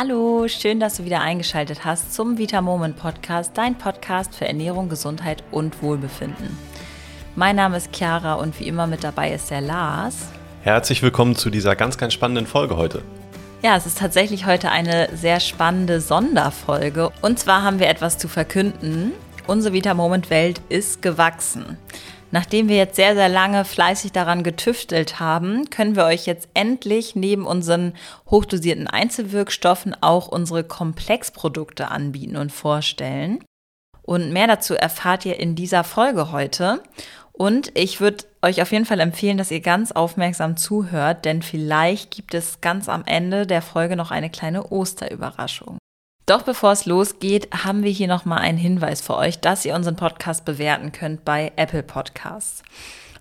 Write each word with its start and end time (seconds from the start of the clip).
Hallo, 0.00 0.46
schön, 0.46 0.78
dass 0.78 0.98
du 0.98 1.04
wieder 1.04 1.22
eingeschaltet 1.22 1.84
hast 1.84 2.14
zum 2.14 2.38
Vita 2.38 2.60
Moment 2.60 2.96
Podcast, 2.96 3.50
dein 3.54 3.76
Podcast 3.76 4.32
für 4.32 4.46
Ernährung, 4.46 4.88
Gesundheit 4.88 5.42
und 5.50 5.82
Wohlbefinden. 5.82 6.56
Mein 7.34 7.56
Name 7.56 7.78
ist 7.78 7.92
Chiara 7.92 8.34
und 8.34 8.60
wie 8.60 8.68
immer 8.68 8.86
mit 8.86 9.02
dabei 9.02 9.32
ist 9.32 9.50
der 9.50 9.60
Lars. 9.60 10.28
Herzlich 10.62 11.02
willkommen 11.02 11.34
zu 11.34 11.50
dieser 11.50 11.74
ganz, 11.74 11.98
ganz 11.98 12.14
spannenden 12.14 12.46
Folge 12.46 12.76
heute. 12.76 13.02
Ja, 13.60 13.76
es 13.76 13.86
ist 13.86 13.98
tatsächlich 13.98 14.46
heute 14.46 14.70
eine 14.70 15.08
sehr 15.16 15.40
spannende 15.40 16.00
Sonderfolge. 16.00 17.10
Und 17.20 17.40
zwar 17.40 17.64
haben 17.64 17.80
wir 17.80 17.88
etwas 17.88 18.18
zu 18.18 18.28
verkünden. 18.28 19.10
Unsere 19.48 19.74
Vita 19.74 19.94
Moment 19.94 20.30
Welt 20.30 20.60
ist 20.68 21.02
gewachsen. 21.02 21.76
Nachdem 22.30 22.68
wir 22.68 22.76
jetzt 22.76 22.96
sehr, 22.96 23.14
sehr 23.14 23.28
lange 23.28 23.64
fleißig 23.64 24.12
daran 24.12 24.42
getüftelt 24.42 25.18
haben, 25.18 25.70
können 25.70 25.96
wir 25.96 26.04
euch 26.04 26.26
jetzt 26.26 26.48
endlich 26.52 27.16
neben 27.16 27.46
unseren 27.46 27.94
hochdosierten 28.30 28.86
Einzelwirkstoffen 28.86 29.96
auch 30.02 30.28
unsere 30.28 30.62
Komplexprodukte 30.62 31.90
anbieten 31.90 32.36
und 32.36 32.52
vorstellen. 32.52 33.42
Und 34.02 34.32
mehr 34.32 34.46
dazu 34.46 34.74
erfahrt 34.74 35.24
ihr 35.26 35.38
in 35.38 35.54
dieser 35.54 35.84
Folge 35.84 36.32
heute. 36.32 36.82
Und 37.32 37.70
ich 37.74 38.00
würde 38.00 38.24
euch 38.42 38.60
auf 38.60 38.72
jeden 38.72 38.84
Fall 38.84 39.00
empfehlen, 39.00 39.38
dass 39.38 39.50
ihr 39.50 39.60
ganz 39.60 39.92
aufmerksam 39.92 40.56
zuhört, 40.56 41.24
denn 41.24 41.40
vielleicht 41.40 42.10
gibt 42.10 42.34
es 42.34 42.60
ganz 42.60 42.88
am 42.88 43.04
Ende 43.06 43.46
der 43.46 43.62
Folge 43.62 43.96
noch 43.96 44.10
eine 44.10 44.28
kleine 44.28 44.70
Osterüberraschung. 44.70 45.78
Doch 46.28 46.42
bevor 46.42 46.72
es 46.72 46.84
losgeht, 46.84 47.48
haben 47.64 47.82
wir 47.82 47.90
hier 47.90 48.06
nochmal 48.06 48.40
einen 48.40 48.58
Hinweis 48.58 49.00
für 49.00 49.16
euch, 49.16 49.40
dass 49.40 49.64
ihr 49.64 49.74
unseren 49.74 49.96
Podcast 49.96 50.44
bewerten 50.44 50.92
könnt 50.92 51.24
bei 51.24 51.52
Apple 51.56 51.82
Podcasts. 51.82 52.62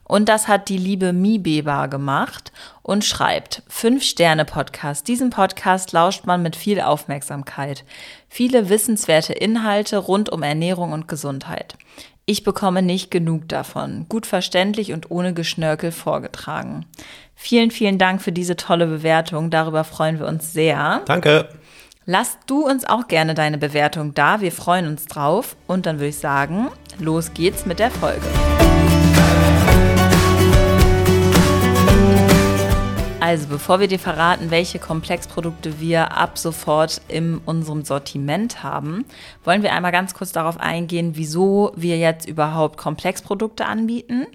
Und 0.03 0.27
das 0.27 0.49
hat 0.49 0.67
die 0.67 0.77
liebe 0.77 1.13
Mibeba 1.13 1.85
gemacht 1.85 2.51
und 2.81 3.05
schreibt, 3.05 3.63
5-Sterne-Podcast. 3.71 5.07
Diesen 5.07 5.29
Podcast 5.29 5.93
lauscht 5.93 6.25
man 6.25 6.43
mit 6.43 6.57
viel 6.57 6.81
Aufmerksamkeit. 6.81 7.85
Viele 8.27 8.67
wissenswerte 8.67 9.31
Inhalte 9.31 9.99
rund 9.99 10.29
um 10.29 10.43
Ernährung 10.43 10.91
und 10.91 11.07
Gesundheit. 11.07 11.75
Ich 12.25 12.43
bekomme 12.43 12.81
nicht 12.81 13.09
genug 13.09 13.47
davon. 13.47 14.05
Gut 14.09 14.25
verständlich 14.25 14.91
und 14.91 15.11
ohne 15.11 15.33
Geschnörkel 15.33 15.93
vorgetragen. 15.93 16.85
Vielen, 17.35 17.71
vielen 17.71 17.99
Dank 17.99 18.21
für 18.21 18.33
diese 18.33 18.57
tolle 18.57 18.85
Bewertung. 18.85 19.49
Darüber 19.49 19.85
freuen 19.85 20.19
wir 20.19 20.27
uns 20.27 20.51
sehr. 20.51 21.03
Danke. 21.05 21.47
Lass 22.09 22.37
du 22.45 22.65
uns 22.65 22.85
auch 22.85 23.09
gerne 23.09 23.33
deine 23.33 23.57
Bewertung 23.57 24.13
da. 24.13 24.39
Wir 24.39 24.53
freuen 24.53 24.87
uns 24.87 25.07
drauf. 25.07 25.57
Und 25.67 25.85
dann 25.85 25.97
würde 25.97 26.07
ich 26.07 26.17
sagen, 26.17 26.69
los 26.99 27.33
geht's 27.33 27.65
mit 27.65 27.79
der 27.79 27.91
Folge. 27.91 28.25
Also, 33.19 33.47
bevor 33.47 33.81
wir 33.81 33.89
dir 33.89 33.99
verraten, 33.99 34.51
welche 34.51 34.79
Komplexprodukte 34.79 35.81
wir 35.81 36.15
ab 36.15 36.37
sofort 36.37 37.01
in 37.09 37.39
unserem 37.39 37.83
Sortiment 37.83 38.63
haben, 38.63 39.03
wollen 39.43 39.61
wir 39.61 39.73
einmal 39.73 39.91
ganz 39.91 40.13
kurz 40.13 40.31
darauf 40.31 40.61
eingehen, 40.61 41.17
wieso 41.17 41.73
wir 41.75 41.97
jetzt 41.97 42.25
überhaupt 42.25 42.77
Komplexprodukte 42.77 43.65
anbieten. 43.65 44.27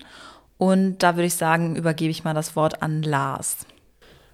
Und 0.58 0.98
da 0.98 1.16
würde 1.16 1.28
ich 1.28 1.36
sagen, 1.36 1.74
übergebe 1.76 2.10
ich 2.10 2.22
mal 2.22 2.34
das 2.34 2.54
Wort 2.54 2.82
an 2.82 3.02
Lars. 3.02 3.64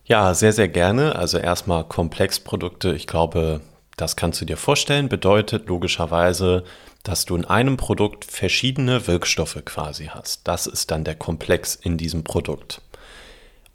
Ja, 0.09 0.33
sehr, 0.33 0.55
sehr 0.55 0.69
gerne. 0.69 1.17
Also 1.17 1.37
erstmal 1.37 1.85
Komplexprodukte. 1.85 2.95
Ich 2.95 3.07
glaube, 3.07 3.61
das 3.99 4.17
kannst 4.17 4.41
du 4.41 4.47
dir 4.47 4.57
vorstellen. 4.57 5.11
Bedeutet 5.11 5.69
logischerweise, 5.69 6.65
dass 7.03 7.27
du 7.27 7.37
in 7.37 7.45
einem 7.45 7.77
Produkt 7.77 8.25
verschiedene 8.25 9.07
Wirkstoffe 9.07 9.63
quasi 9.67 10.07
hast. 10.07 10.49
Das 10.49 10.67
ist 10.67 10.91
dann 10.91 11.05
der 11.05 11.15
Komplex 11.15 11.75
in 11.75 11.99
diesem 11.99 12.25
Produkt. 12.25 12.81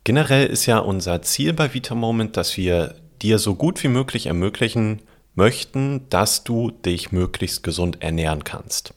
Generell 0.04 0.48
ist 0.48 0.66
ja 0.66 0.80
unser 0.80 1.22
Ziel 1.22 1.54
bei 1.54 1.72
VitaMoment, 1.72 2.36
dass 2.36 2.58
wir 2.58 2.96
dir 3.22 3.38
so 3.38 3.54
gut 3.54 3.84
wie 3.84 3.88
möglich 3.88 4.26
ermöglichen 4.26 5.04
möchten, 5.36 6.10
dass 6.10 6.44
du 6.44 6.72
dich 6.72 7.12
möglichst 7.12 7.62
gesund 7.62 8.02
ernähren 8.02 8.44
kannst. 8.44 8.96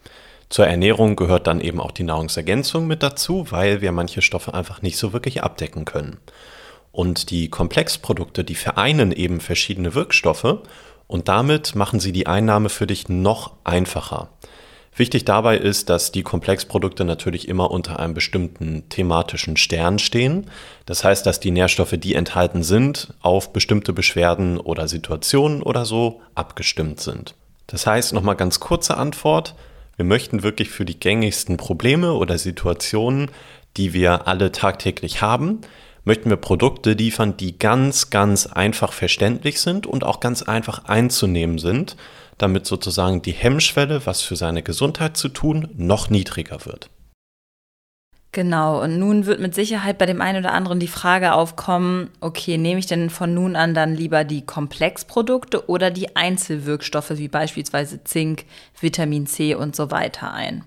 Zur 0.48 0.66
Ernährung 0.66 1.16
gehört 1.16 1.46
dann 1.46 1.60
eben 1.60 1.80
auch 1.80 1.92
die 1.92 2.02
Nahrungsergänzung 2.02 2.86
mit 2.86 3.02
dazu, 3.02 3.46
weil 3.50 3.82
wir 3.82 3.92
manche 3.92 4.22
Stoffe 4.22 4.54
einfach 4.54 4.80
nicht 4.80 4.96
so 4.96 5.12
wirklich 5.12 5.42
abdecken 5.42 5.84
können. 5.84 6.16
Und 6.96 7.28
die 7.30 7.50
Komplexprodukte, 7.50 8.42
die 8.42 8.54
vereinen 8.54 9.12
eben 9.12 9.42
verschiedene 9.42 9.94
Wirkstoffe 9.94 10.60
und 11.06 11.28
damit 11.28 11.74
machen 11.74 12.00
sie 12.00 12.10
die 12.10 12.26
Einnahme 12.26 12.70
für 12.70 12.86
dich 12.86 13.10
noch 13.10 13.52
einfacher. 13.64 14.30
Wichtig 14.96 15.26
dabei 15.26 15.58
ist, 15.58 15.90
dass 15.90 16.10
die 16.10 16.22
Komplexprodukte 16.22 17.04
natürlich 17.04 17.48
immer 17.48 17.70
unter 17.70 18.00
einem 18.00 18.14
bestimmten 18.14 18.88
thematischen 18.88 19.58
Stern 19.58 19.98
stehen. 19.98 20.46
Das 20.86 21.04
heißt, 21.04 21.26
dass 21.26 21.38
die 21.38 21.50
Nährstoffe, 21.50 21.96
die 21.98 22.14
enthalten 22.14 22.62
sind, 22.62 23.12
auf 23.20 23.52
bestimmte 23.52 23.92
Beschwerden 23.92 24.58
oder 24.58 24.88
Situationen 24.88 25.60
oder 25.60 25.84
so 25.84 26.22
abgestimmt 26.34 27.00
sind. 27.00 27.34
Das 27.66 27.86
heißt, 27.86 28.14
nochmal 28.14 28.36
ganz 28.36 28.58
kurze 28.58 28.96
Antwort. 28.96 29.54
Wir 29.96 30.06
möchten 30.06 30.42
wirklich 30.42 30.70
für 30.70 30.86
die 30.86 30.98
gängigsten 30.98 31.58
Probleme 31.58 32.14
oder 32.14 32.38
Situationen, 32.38 33.30
die 33.76 33.92
wir 33.92 34.26
alle 34.26 34.50
tagtäglich 34.50 35.20
haben, 35.20 35.60
möchten 36.06 36.30
wir 36.30 36.36
Produkte 36.36 36.92
liefern, 36.92 37.36
die 37.36 37.58
ganz, 37.58 38.08
ganz 38.08 38.46
einfach 38.46 38.92
verständlich 38.92 39.60
sind 39.60 39.86
und 39.86 40.04
auch 40.04 40.20
ganz 40.20 40.42
einfach 40.42 40.84
einzunehmen 40.84 41.58
sind, 41.58 41.96
damit 42.38 42.64
sozusagen 42.64 43.20
die 43.20 43.32
Hemmschwelle, 43.32 44.06
was 44.06 44.22
für 44.22 44.36
seine 44.36 44.62
Gesundheit 44.62 45.16
zu 45.16 45.28
tun, 45.28 45.68
noch 45.76 46.08
niedriger 46.08 46.64
wird. 46.64 46.88
Genau, 48.32 48.82
und 48.82 48.98
nun 48.98 49.24
wird 49.24 49.40
mit 49.40 49.54
Sicherheit 49.54 49.96
bei 49.96 50.04
dem 50.04 50.20
einen 50.20 50.44
oder 50.44 50.52
anderen 50.52 50.78
die 50.78 50.88
Frage 50.88 51.32
aufkommen, 51.32 52.10
okay, 52.20 52.58
nehme 52.58 52.78
ich 52.78 52.86
denn 52.86 53.08
von 53.08 53.32
nun 53.32 53.56
an 53.56 53.72
dann 53.72 53.94
lieber 53.94 54.24
die 54.24 54.44
Komplexprodukte 54.44 55.70
oder 55.70 55.90
die 55.90 56.16
Einzelwirkstoffe 56.16 57.12
wie 57.16 57.28
beispielsweise 57.28 58.04
Zink, 58.04 58.44
Vitamin 58.78 59.26
C 59.26 59.54
und 59.54 59.74
so 59.74 59.90
weiter 59.90 60.34
ein? 60.34 60.64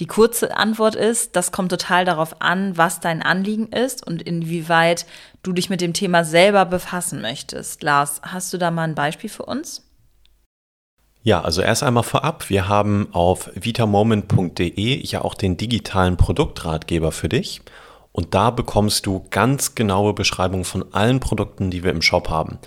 Die 0.00 0.06
kurze 0.06 0.56
Antwort 0.56 0.96
ist, 0.96 1.36
das 1.36 1.52
kommt 1.52 1.70
total 1.70 2.04
darauf 2.04 2.40
an, 2.40 2.76
was 2.76 2.98
dein 2.98 3.22
Anliegen 3.22 3.68
ist 3.68 4.04
und 4.04 4.22
inwieweit 4.22 5.06
du 5.42 5.52
dich 5.52 5.70
mit 5.70 5.80
dem 5.80 5.92
Thema 5.92 6.24
selber 6.24 6.64
befassen 6.64 7.20
möchtest. 7.20 7.82
Lars, 7.82 8.20
hast 8.22 8.52
du 8.52 8.58
da 8.58 8.72
mal 8.72 8.82
ein 8.82 8.96
Beispiel 8.96 9.30
für 9.30 9.44
uns? 9.44 9.82
Ja, 11.22 11.40
also 11.40 11.62
erst 11.62 11.82
einmal 11.82 12.02
vorab, 12.02 12.50
wir 12.50 12.68
haben 12.68 13.08
auf 13.12 13.50
vitamoment.de 13.54 15.06
ja 15.06 15.22
auch 15.22 15.34
den 15.34 15.56
digitalen 15.56 16.16
Produktratgeber 16.16 17.12
für 17.12 17.28
dich. 17.28 17.62
Und 18.12 18.34
da 18.34 18.50
bekommst 18.50 19.06
du 19.06 19.24
ganz 19.30 19.74
genaue 19.74 20.12
Beschreibungen 20.12 20.64
von 20.64 20.92
allen 20.92 21.20
Produkten, 21.20 21.70
die 21.70 21.82
wir 21.82 21.92
im 21.92 22.02
Shop 22.02 22.28
haben. 22.28 22.58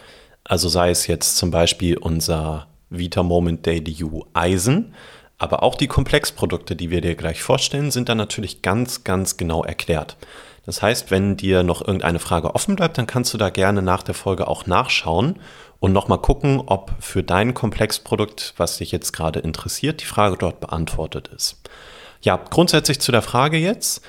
Also 0.44 0.70
sei 0.70 0.90
es 0.90 1.08
jetzt 1.08 1.38
zum 1.38 1.52
Beispiel 1.52 1.98
unser 1.98 2.68
Vitamoment 2.90 3.68
Daily 3.68 4.04
U 4.04 4.26
Eisen 4.34 4.94
aber 5.38 5.64
auch 5.64 5.75
die 5.75 5.88
Komplexprodukte, 5.88 6.75
die 6.75 6.90
wir 6.90 7.02
dir 7.02 7.16
gleich 7.16 7.42
vorstellen, 7.42 7.92
sind 7.92 8.09
dann 8.09 8.18
natürlich 8.18 8.62
ganz, 8.62 9.03
ganz 9.03 9.38
genau 9.38 9.64
erklärt. 9.64 10.18
Das 10.66 10.81
heißt, 10.81 11.12
wenn 11.12 11.38
dir 11.38 11.64
noch 11.64 11.81
irgendeine 11.81 12.20
Frage 12.20 12.53
offen 12.53 12.75
bleibt, 12.75 12.98
dann 12.98 13.08
kannst 13.08 13.34
du 13.34 13.38
da 13.38 13.50
gerne 13.50 13.81
nach 13.81 14.03
der 14.03 14.16
Folge 14.16 14.47
auch 14.47 14.66
nachschauen 14.66 15.40
und 15.80 15.94
nochmal 15.94 16.18
gucken, 16.20 16.62
ob 16.66 16.92
für 17.00 17.24
dein 17.24 17.53
Komplexprodukt, 17.53 18.53
was 18.58 18.78
dich 18.78 18.92
jetzt 18.92 19.14
gerade 19.14 19.40
interessiert, 19.40 20.02
die 20.02 20.06
Frage 20.06 20.38
dort 20.38 20.59
beantwortet 20.59 21.30
ist. 21.30 21.62
Ja, 22.22 22.36
grundsätzlich 22.36 23.00
zu 23.00 23.12
der 23.12 23.22
Frage 23.22 23.58
jetzt. 23.58 24.03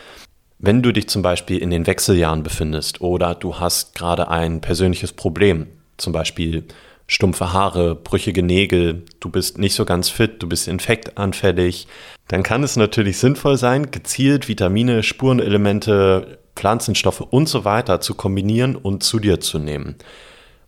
Wenn 0.58 0.82
du 0.82 0.92
dich 0.92 1.08
zum 1.08 1.22
Beispiel 1.22 1.58
in 1.58 1.70
den 1.70 1.86
Wechseljahren 1.86 2.42
befindest 2.42 3.00
oder 3.00 3.36
du 3.36 3.60
hast 3.60 3.94
gerade 3.94 4.28
ein 4.28 4.60
persönliches 4.60 5.12
Problem, 5.12 5.68
zum 5.98 6.12
Beispiel 6.12 6.66
stumpfe 7.08 7.52
Haare, 7.52 7.96
brüchige 7.96 8.42
Nägel, 8.42 9.02
du 9.18 9.30
bist 9.30 9.58
nicht 9.58 9.74
so 9.74 9.84
ganz 9.84 10.10
fit, 10.10 10.42
du 10.42 10.48
bist 10.48 10.68
infektanfällig, 10.68 11.88
dann 12.28 12.42
kann 12.42 12.62
es 12.62 12.76
natürlich 12.76 13.18
sinnvoll 13.18 13.56
sein, 13.56 13.90
gezielt 13.90 14.46
Vitamine, 14.46 15.02
Spurenelemente, 15.02 16.38
Pflanzenstoffe 16.54 17.22
und 17.22 17.48
so 17.48 17.64
weiter 17.64 18.00
zu 18.00 18.14
kombinieren 18.14 18.76
und 18.76 19.02
zu 19.02 19.18
dir 19.18 19.40
zu 19.40 19.58
nehmen. 19.58 19.96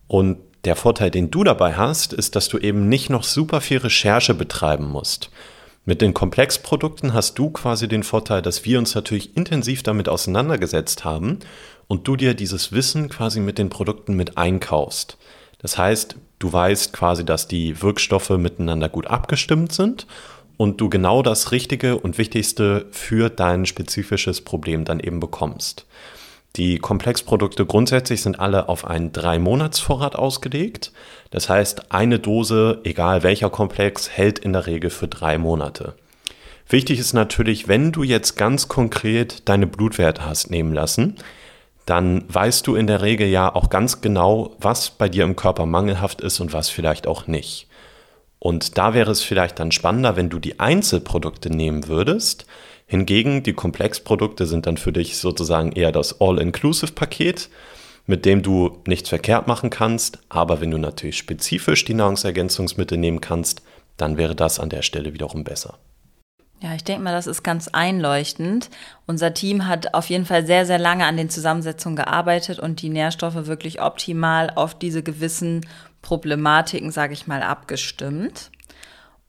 Und 0.07 0.39
der 0.65 0.75
Vorteil, 0.75 1.11
den 1.11 1.31
du 1.31 1.43
dabei 1.43 1.75
hast, 1.75 2.11
ist, 2.11 2.35
dass 2.35 2.49
du 2.49 2.57
eben 2.57 2.89
nicht 2.89 3.09
noch 3.09 3.23
super 3.23 3.61
viel 3.61 3.77
Recherche 3.77 4.33
betreiben 4.33 4.89
musst. 4.89 5.29
Mit 5.85 6.01
den 6.01 6.13
Komplexprodukten 6.13 7.13
hast 7.13 7.37
du 7.39 7.49
quasi 7.49 7.87
den 7.87 8.03
Vorteil, 8.03 8.41
dass 8.41 8.65
wir 8.65 8.77
uns 8.79 8.93
natürlich 8.93 9.35
intensiv 9.35 9.83
damit 9.83 10.09
auseinandergesetzt 10.09 11.05
haben 11.05 11.39
und 11.87 12.07
du 12.07 12.15
dir 12.15 12.33
dieses 12.33 12.71
Wissen 12.71 13.09
quasi 13.09 13.39
mit 13.39 13.57
den 13.57 13.69
Produkten 13.69 14.15
mit 14.15 14.37
einkaufst. 14.37 15.17
Das 15.59 15.77
heißt, 15.77 16.15
Du 16.41 16.51
weißt 16.51 16.91
quasi, 16.91 17.23
dass 17.23 17.47
die 17.47 17.83
Wirkstoffe 17.83 18.31
miteinander 18.31 18.89
gut 18.89 19.05
abgestimmt 19.05 19.73
sind 19.73 20.07
und 20.57 20.81
du 20.81 20.89
genau 20.89 21.21
das 21.21 21.51
Richtige 21.51 21.99
und 21.99 22.17
Wichtigste 22.17 22.87
für 22.89 23.29
dein 23.29 23.67
spezifisches 23.67 24.41
Problem 24.41 24.83
dann 24.83 24.99
eben 24.99 25.19
bekommst. 25.19 25.85
Die 26.55 26.79
Komplexprodukte 26.79 27.67
grundsätzlich 27.67 28.23
sind 28.23 28.39
alle 28.39 28.69
auf 28.69 28.85
einen 28.85 29.11
Drei-Monats-Vorrat 29.11 30.15
ausgelegt. 30.15 30.91
Das 31.29 31.47
heißt, 31.47 31.91
eine 31.91 32.17
Dose, 32.17 32.81
egal 32.85 33.21
welcher 33.21 33.51
Komplex, 33.51 34.09
hält 34.09 34.39
in 34.39 34.53
der 34.53 34.65
Regel 34.65 34.89
für 34.89 35.07
drei 35.07 35.37
Monate. 35.37 35.93
Wichtig 36.67 36.97
ist 36.97 37.13
natürlich, 37.13 37.67
wenn 37.67 37.91
du 37.91 38.01
jetzt 38.01 38.35
ganz 38.35 38.67
konkret 38.67 39.47
deine 39.47 39.67
Blutwerte 39.67 40.25
hast 40.25 40.49
nehmen 40.49 40.73
lassen, 40.73 41.17
dann 41.85 42.23
weißt 42.27 42.67
du 42.67 42.75
in 42.75 42.87
der 42.87 43.01
Regel 43.01 43.27
ja 43.27 43.53
auch 43.53 43.69
ganz 43.69 44.01
genau, 44.01 44.55
was 44.59 44.91
bei 44.91 45.09
dir 45.09 45.23
im 45.23 45.35
Körper 45.35 45.65
mangelhaft 45.65 46.21
ist 46.21 46.39
und 46.39 46.53
was 46.53 46.69
vielleicht 46.69 47.07
auch 47.07 47.27
nicht. 47.27 47.67
Und 48.39 48.77
da 48.77 48.93
wäre 48.93 49.11
es 49.11 49.21
vielleicht 49.21 49.59
dann 49.59 49.71
spannender, 49.71 50.15
wenn 50.15 50.29
du 50.29 50.39
die 50.39 50.59
Einzelprodukte 50.59 51.49
nehmen 51.49 51.87
würdest. 51.87 52.45
Hingegen 52.87 53.43
die 53.43 53.53
Komplexprodukte 53.53 54.45
sind 54.45 54.65
dann 54.65 54.77
für 54.77 54.91
dich 54.91 55.17
sozusagen 55.17 55.71
eher 55.71 55.91
das 55.91 56.19
All-Inclusive-Paket, 56.19 57.49
mit 58.07 58.25
dem 58.25 58.41
du 58.41 58.79
nichts 58.87 59.09
verkehrt 59.09 59.47
machen 59.47 59.69
kannst. 59.69 60.19
Aber 60.29 60.59
wenn 60.59 60.71
du 60.71 60.77
natürlich 60.77 61.17
spezifisch 61.17 61.85
die 61.85 61.93
Nahrungsergänzungsmittel 61.93 62.97
nehmen 62.97 63.21
kannst, 63.21 63.61
dann 63.97 64.17
wäre 64.17 64.35
das 64.35 64.59
an 64.59 64.69
der 64.69 64.81
Stelle 64.81 65.13
wiederum 65.13 65.43
besser. 65.43 65.77
Ja, 66.61 66.75
ich 66.75 66.83
denke 66.83 67.01
mal, 67.01 67.11
das 67.11 67.25
ist 67.25 67.41
ganz 67.41 67.69
einleuchtend. 67.69 68.69
Unser 69.07 69.33
Team 69.33 69.67
hat 69.67 69.95
auf 69.95 70.09
jeden 70.09 70.25
Fall 70.25 70.45
sehr, 70.45 70.67
sehr 70.67 70.77
lange 70.77 71.05
an 71.05 71.17
den 71.17 71.29
Zusammensetzungen 71.29 71.95
gearbeitet 71.95 72.59
und 72.59 72.83
die 72.83 72.89
Nährstoffe 72.89 73.47
wirklich 73.47 73.81
optimal 73.81 74.51
auf 74.53 74.77
diese 74.77 75.01
gewissen 75.01 75.65
Problematiken, 76.03 76.91
sage 76.91 77.13
ich 77.13 77.25
mal, 77.25 77.41
abgestimmt. 77.41 78.51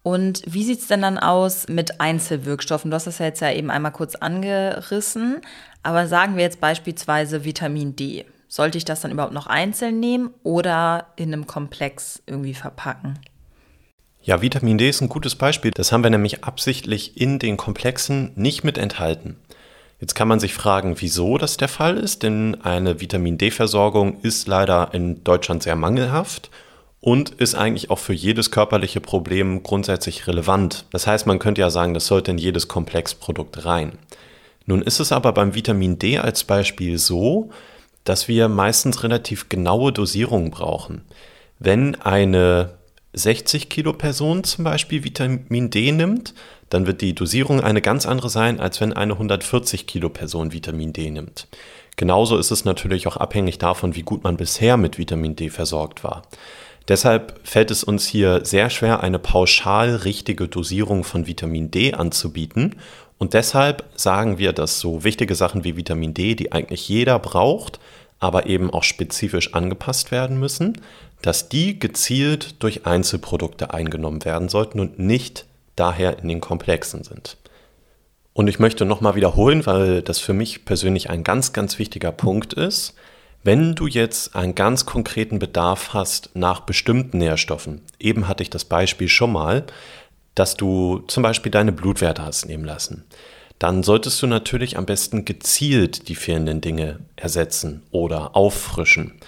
Und 0.03 0.43
wie 0.47 0.65
sieht 0.65 0.81
es 0.81 0.89
denn 0.89 1.01
dann 1.01 1.17
aus 1.17 1.69
mit 1.69 2.03
Einzelwirkstoffen? 2.03 2.91
Du 2.91 2.97
hast 2.97 3.07
das 3.07 3.19
ja 3.19 3.27
jetzt 3.27 3.41
ja 3.41 3.51
eben 3.51 3.71
einmal 3.71 3.93
kurz 3.93 4.15
angerissen, 4.15 5.41
aber 5.83 6.09
sagen 6.09 6.37
wir 6.37 6.43
jetzt 6.43 6.61
beispielsweise 6.61 7.45
Vitamin 7.45 7.97
D. 7.97 8.27
Sollte 8.47 8.77
ich 8.77 8.85
das 8.85 9.01
dann 9.01 9.11
überhaupt 9.11 9.33
noch 9.33 9.47
einzeln 9.47 10.01
nehmen 10.01 10.35
oder 10.43 11.07
in 11.17 11.33
einem 11.33 11.47
Komplex 11.47 12.23
irgendwie 12.27 12.53
verpacken? 12.53 13.19
Ja, 14.25 14.41
Vitamin 14.41 14.79
D 14.79 14.89
ist 14.89 15.01
ein 15.01 15.09
gutes 15.09 15.35
Beispiel. 15.35 15.73
Das 15.73 15.91
haben 15.91 16.05
wir 16.05 16.11
nämlich 16.11 16.45
absichtlich 16.45 17.21
in 17.21 17.41
den 17.41 17.57
Komplexen 17.57 18.31
nicht 18.37 18.63
mit 18.63 18.79
enthalten. 18.79 19.37
Jetzt 20.01 20.15
kann 20.15 20.29
man 20.29 20.39
sich 20.39 20.55
fragen, 20.55 20.95
wieso 21.01 21.39
das 21.39 21.57
der 21.57 21.67
Fall 21.67 21.97
ist, 21.97 22.23
denn 22.23 22.57
eine 22.63 23.01
Vitamin 23.01 23.37
D-Versorgung 23.37 24.21
ist 24.21 24.47
leider 24.47 24.95
in 24.95 25.25
Deutschland 25.25 25.65
sehr 25.65 25.75
mangelhaft 25.75 26.51
und 27.01 27.31
ist 27.31 27.57
eigentlich 27.57 27.91
auch 27.91 27.99
für 27.99 28.13
jedes 28.13 28.53
körperliche 28.53 29.01
Problem 29.01 29.65
grundsätzlich 29.65 30.29
relevant. 30.29 30.87
Das 30.93 31.09
heißt, 31.09 31.27
man 31.27 31.41
könnte 31.41 31.61
ja 31.61 31.71
sagen, 31.71 31.93
das 31.93 32.07
sollte 32.07 32.31
in 32.31 32.39
jedes 32.39 32.69
Komplexprodukt 32.69 33.65
rein. 33.65 33.99
Nun 34.67 34.83
ist 34.83 35.01
es 35.01 35.11
aber 35.11 35.33
beim 35.33 35.57
Vitamin 35.57 35.99
D 35.99 36.19
als 36.19 36.45
Beispiel 36.45 36.97
so, 36.97 37.51
dass 38.05 38.29
wir 38.29 38.49
meistens 38.49 39.03
relativ 39.03 39.49
genaue 39.49 39.93
Dosierungen 39.93 40.53
brauchen. 40.53 41.03
Wenn 41.59 42.01
eine 42.01 42.79
60 43.15 43.69
Kilo 43.69 43.93
Person 43.93 44.43
zum 44.45 44.65
Beispiel 44.65 45.05
Vitamin 45.05 45.71
D 45.71 45.93
nimmt, 45.93 46.35
dann 46.71 46.87
wird 46.87 47.03
die 47.03 47.15
Dosierung 47.15 47.61
eine 47.61 47.83
ganz 47.83 48.07
andere 48.07 48.31
sein, 48.31 48.59
als 48.59 48.81
wenn 48.81 48.95
eine 48.95 49.13
140 49.13 49.87
Kilo 49.87 50.09
Person 50.09 50.53
Vitamin 50.53 50.93
D 50.93 51.11
nimmt. 51.11 51.47
Genauso 51.97 52.39
ist 52.39 52.51
es 52.51 52.65
natürlich 52.65 53.07
auch 53.07 53.19
abhängig 53.19 53.59
davon, 53.59 53.95
wie 53.95 54.03
gut 54.03 54.25
man 54.25 54.39
bisher 54.39 54.79
mit 54.79 54.97
Vitamin 54.97 55.37
D 55.37 55.51
versorgt 55.51 56.03
war. 56.05 56.23
Deshalb 56.89 57.39
fällt 57.45 57.71
es 57.71 57.85
uns 57.85 58.07
hier 58.07 58.45
sehr 58.45 58.71
schwer, 58.71 59.03
eine 59.03 59.19
pauschal 59.19 59.95
richtige 59.97 60.49
Dosierung 60.49 61.05
von 61.05 61.27
Vitamin 61.27 61.71
D 61.71 61.93
anzubieten. 61.93 62.77
Und 63.19 63.35
deshalb 63.35 63.85
sagen 63.95 64.39
wir, 64.39 64.53
dass 64.53 64.81
so 64.81 65.05
wichtige 65.05 65.35
Sachen 65.35 65.65
wie 65.65 65.77
Vitamin 65.77 66.15
D, 66.15 66.35
die 66.35 66.51
eigentlich 66.51 66.89
jeder 66.89 67.19
braucht, 67.19 67.79
aber 68.19 68.47
eben 68.47 68.71
auch 68.71 68.85
spezifisch 68.85 69.55
angepasst 69.55 70.11
werden 70.11 70.41
müssen, 70.41 70.81
dass 71.23 71.49
die 71.49 71.79
gezielt 71.79 72.63
durch 72.63 72.87
Einzelprodukte 72.87 73.73
eingenommen 73.73 74.25
werden 74.25 74.49
sollten 74.49 74.81
und 74.81 74.99
nicht 74.99 75.47
daher 75.77 76.19
in 76.19 76.29
den 76.29 76.41
Komplexen 76.41 77.05
sind. 77.05 77.37
Und 78.35 78.49
ich 78.49 78.59
möchte 78.59 78.85
nochmal 78.85 79.15
wiederholen, 79.15 79.67
weil 79.67 80.03
das 80.03 80.19
für 80.19 80.33
mich 80.33 80.65
persönlich 80.65 81.11
ein 81.11 81.25
ganz, 81.25 81.53
ganz 81.53 81.79
wichtiger 81.79 82.13
Punkt 82.13 82.53
ist. 82.53 82.95
Wenn 83.45 83.75
du 83.75 83.87
jetzt 83.87 84.37
einen 84.37 84.55
ganz 84.55 84.87
konkreten 84.87 85.39
Bedarf 85.39 85.93
hast 85.93 86.31
nach 86.35 86.61
bestimmten 86.61 87.19
Nährstoffen, 87.19 87.83
eben 87.99 88.29
hatte 88.29 88.43
ich 88.43 88.51
das 88.51 88.65
Beispiel 88.65 89.09
schon 89.09 89.33
mal, 89.33 89.65
dass 90.35 90.57
du 90.57 91.01
zum 91.09 91.23
Beispiel 91.23 91.53
deine 91.53 91.73
Blutwerte 91.73 92.23
hast 92.23 92.47
nehmen 92.47 92.65
lassen, 92.65 93.05
dann 93.59 93.83
solltest 93.83 94.23
du 94.23 94.27
natürlich 94.27 94.79
am 94.79 94.87
besten 94.87 95.25
gezielt 95.25 96.09
die 96.09 96.15
fehlenden 96.15 96.61
Dinge 96.61 97.01
ersetzen 97.17 97.83
oder 97.91 98.35
auffrischen. 98.35 99.21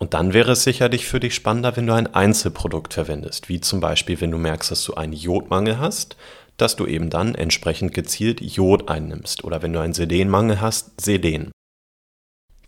Und 0.00 0.14
dann 0.14 0.32
wäre 0.32 0.52
es 0.52 0.64
sicherlich 0.64 1.06
für 1.06 1.20
dich 1.20 1.34
spannender, 1.34 1.76
wenn 1.76 1.86
du 1.86 1.92
ein 1.92 2.12
Einzelprodukt 2.14 2.94
verwendest, 2.94 3.50
wie 3.50 3.60
zum 3.60 3.80
Beispiel, 3.80 4.18
wenn 4.20 4.30
du 4.30 4.38
merkst, 4.38 4.70
dass 4.70 4.82
du 4.82 4.94
einen 4.94 5.12
Jodmangel 5.12 5.78
hast, 5.78 6.16
dass 6.56 6.74
du 6.74 6.86
eben 6.86 7.10
dann 7.10 7.34
entsprechend 7.34 7.92
gezielt 7.92 8.40
Jod 8.40 8.88
einnimmst 8.88 9.44
oder 9.44 9.62
wenn 9.62 9.74
du 9.74 9.80
einen 9.80 9.92
Selenmangel 9.92 10.60
hast, 10.60 10.98
Selen. 11.00 11.52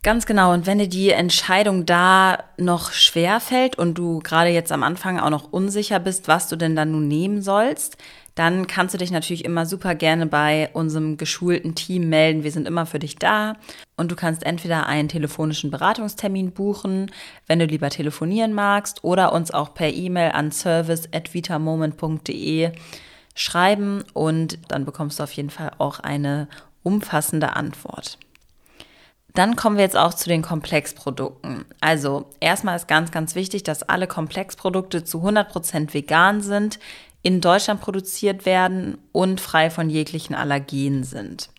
Ganz 0.02 0.26
genau. 0.26 0.52
Und 0.52 0.67
wenn 0.67 0.79
dir 0.79 0.88
die 0.88 1.11
Entscheidung 1.11 1.87
da 1.87 2.43
noch 2.58 2.90
schwer 2.90 3.38
fällt 3.38 3.78
und 3.78 3.94
du 3.94 4.19
gerade 4.19 4.50
jetzt 4.50 4.73
am 4.73 4.82
Anfang 4.82 5.19
auch 5.20 5.31
noch 5.31 5.52
unsicher 5.52 6.00
bist, 6.00 6.26
was 6.26 6.49
du 6.49 6.56
denn 6.56 6.75
dann 6.76 6.90
nun 6.90 7.06
nehmen 7.06 7.40
sollst, 7.40 7.96
dann 8.34 8.67
kannst 8.67 8.94
du 8.94 8.99
dich 8.99 9.11
natürlich 9.11 9.44
immer 9.44 9.67
super 9.67 9.94
gerne 9.94 10.25
bei 10.26 10.70
unserem 10.73 11.19
geschulten 11.19 11.75
Team 11.75 12.08
melden. 12.08 12.44
Wir 12.44 12.52
sind 12.52 12.67
immer 12.67 12.87
für 12.87 12.99
dich 12.99 13.17
da 13.17 13.56
und 13.96 14.11
du 14.11 14.17
kannst 14.17 14.44
entweder 14.44 14.87
einen 14.87 15.08
telefonischen 15.08 15.70
Beratungstermin 15.70 16.52
buchen, 16.52 17.11
wenn 17.46 17.58
du 17.58 17.67
lieber 17.67 17.90
telefonieren 17.90 18.55
magst, 18.55 19.05
oder 19.05 19.32
uns 19.32 19.50
auch 19.50 19.75
per 19.75 19.93
E-Mail 19.93 20.31
an 20.32 20.50
service@vitamoment.de 20.50 22.73
schreiben 23.34 24.05
und 24.12 24.58
dann 24.69 24.85
bekommst 24.85 25.19
du 25.19 25.25
auf 25.25 25.32
jeden 25.32 25.50
Fall 25.50 25.73
auch 25.78 26.00
eine 26.00 26.49
umfassende 26.82 27.56
Antwort. 27.56 28.19
Dann 29.35 29.56
kommen 29.56 29.76
wir 29.76 29.85
jetzt 29.85 29.96
auch 29.96 30.12
zu 30.12 30.28
den 30.28 30.43
Komplexprodukten. 30.43 31.64
Also 31.81 32.28
erstmal 32.40 32.76
ist 32.76 32.87
ganz, 32.87 33.11
ganz 33.11 33.35
wichtig, 33.35 33.62
dass 33.62 33.82
alle 33.82 34.06
Komplexprodukte 34.06 35.05
zu 35.05 35.26
100% 35.26 35.94
vegan 35.94 36.43
sind 36.43 36.78
in 37.22 37.40
Deutschland 37.40 37.80
produziert 37.80 38.46
werden 38.46 38.98
und 39.12 39.40
frei 39.40 39.70
von 39.70 39.88
jeglichen 39.88 40.34
Allergenen 40.34 41.04
sind. 41.04 41.50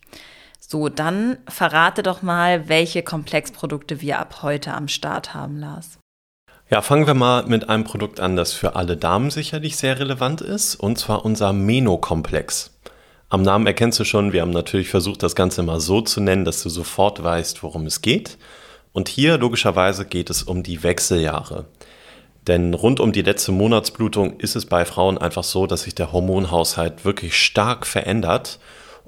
So, 0.60 0.90
dann 0.90 1.38
verrate 1.48 2.04
doch 2.04 2.22
mal, 2.22 2.68
welche 2.68 3.04
Komplexprodukte 3.04 4.02
wir 4.02 4.20
ab 4.20 4.42
heute 4.42 4.74
am 4.74 4.88
Start 4.88 5.34
haben, 5.34 5.60
Lars. 5.60 6.00
Ja, 6.70 6.82
fangen 6.82 7.06
wir 7.06 7.14
mal 7.14 7.46
mit 7.46 7.70
einem 7.70 7.84
Produkt 7.84 8.20
an, 8.20 8.36
das 8.36 8.54
für 8.54 8.76
alle 8.76 8.98
Damen 8.98 9.30
sicherlich 9.30 9.78
sehr 9.78 10.00
relevant 10.00 10.42
ist, 10.42 10.76
und 10.76 10.98
zwar 10.98 11.26
unser 11.26 11.54
Meno-Komplex. 11.54 12.72
Am 13.30 13.42
Namen 13.42 13.68
erkennst 13.68 14.00
du 14.00 14.06
schon, 14.06 14.34
wir 14.34 14.42
haben 14.42 14.52
natürlich 14.52 14.90
versucht, 14.90 15.22
das 15.22 15.36
Ganze 15.36 15.64
mal 15.64 15.80
so 15.80 16.02
zu 16.02 16.22
nennen, 16.22 16.46
dass 16.46 16.64
du 16.64 16.70
sofort 16.70 17.22
weißt, 17.24 17.62
worum 17.64 17.86
es 17.86 18.02
geht. 18.02 18.38
Und 18.92 19.10
hier 19.10 19.38
logischerweise 19.38 20.06
geht 20.06 20.30
es 20.30 20.44
um 20.44 20.64
die 20.64 20.84
Wechseljahre. 20.84 21.66
Denn 22.48 22.74
rund 22.74 23.00
um 23.00 23.14
die 23.14 23.22
letzte 23.22 23.52
Monatsblutung 23.52 24.40
ist 24.40 24.56
es 24.56 24.66
bei 24.66 24.84
Frauen 24.84 25.18
einfach 25.18 25.44
so, 25.44 25.66
dass 25.66 25.84
sich 25.84 25.96
der 25.96 26.12
Hormonhaushalt 26.12 27.06
wirklich 27.06 27.38
stark 27.38 27.86
verändert 27.88 28.60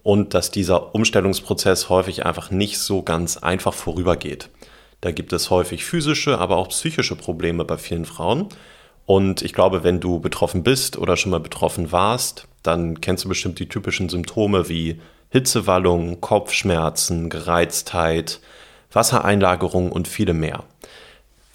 und 0.03 0.33
dass 0.33 0.51
dieser 0.51 0.95
Umstellungsprozess 0.95 1.89
häufig 1.89 2.25
einfach 2.25 2.49
nicht 2.49 2.79
so 2.79 3.03
ganz 3.03 3.37
einfach 3.37 3.73
vorübergeht. 3.73 4.49
Da 5.01 5.11
gibt 5.11 5.33
es 5.33 5.49
häufig 5.49 5.83
physische, 5.83 6.37
aber 6.39 6.57
auch 6.57 6.69
psychische 6.69 7.15
Probleme 7.15 7.65
bei 7.65 7.77
vielen 7.77 8.05
Frauen. 8.05 8.47
Und 9.05 9.41
ich 9.41 9.53
glaube, 9.53 9.83
wenn 9.83 9.99
du 9.99 10.19
betroffen 10.19 10.63
bist 10.63 10.97
oder 10.97 11.17
schon 11.17 11.31
mal 11.31 11.39
betroffen 11.39 11.91
warst, 11.91 12.47
dann 12.63 13.01
kennst 13.01 13.25
du 13.25 13.29
bestimmt 13.29 13.59
die 13.59 13.69
typischen 13.69 14.09
Symptome 14.09 14.69
wie 14.69 14.99
Hitzewallung, 15.29 16.21
Kopfschmerzen, 16.21 17.29
Gereiztheit, 17.29 18.39
Wassereinlagerung 18.91 19.91
und 19.91 20.07
viele 20.07 20.33
mehr. 20.33 20.63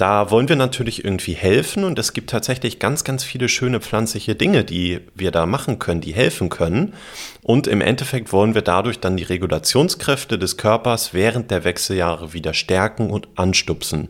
Da 0.00 0.30
wollen 0.30 0.48
wir 0.48 0.56
natürlich 0.56 1.04
irgendwie 1.04 1.34
helfen 1.34 1.84
und 1.84 1.98
es 1.98 2.14
gibt 2.14 2.30
tatsächlich 2.30 2.78
ganz, 2.78 3.04
ganz 3.04 3.22
viele 3.22 3.50
schöne 3.50 3.80
pflanzliche 3.80 4.34
Dinge, 4.34 4.64
die 4.64 5.00
wir 5.14 5.30
da 5.30 5.44
machen 5.44 5.78
können, 5.78 6.00
die 6.00 6.14
helfen 6.14 6.48
können. 6.48 6.94
Und 7.42 7.66
im 7.66 7.82
Endeffekt 7.82 8.32
wollen 8.32 8.54
wir 8.54 8.62
dadurch 8.62 9.00
dann 9.00 9.18
die 9.18 9.24
Regulationskräfte 9.24 10.38
des 10.38 10.56
Körpers 10.56 11.12
während 11.12 11.50
der 11.50 11.64
Wechseljahre 11.64 12.32
wieder 12.32 12.54
stärken 12.54 13.10
und 13.10 13.28
anstupsen. 13.36 14.08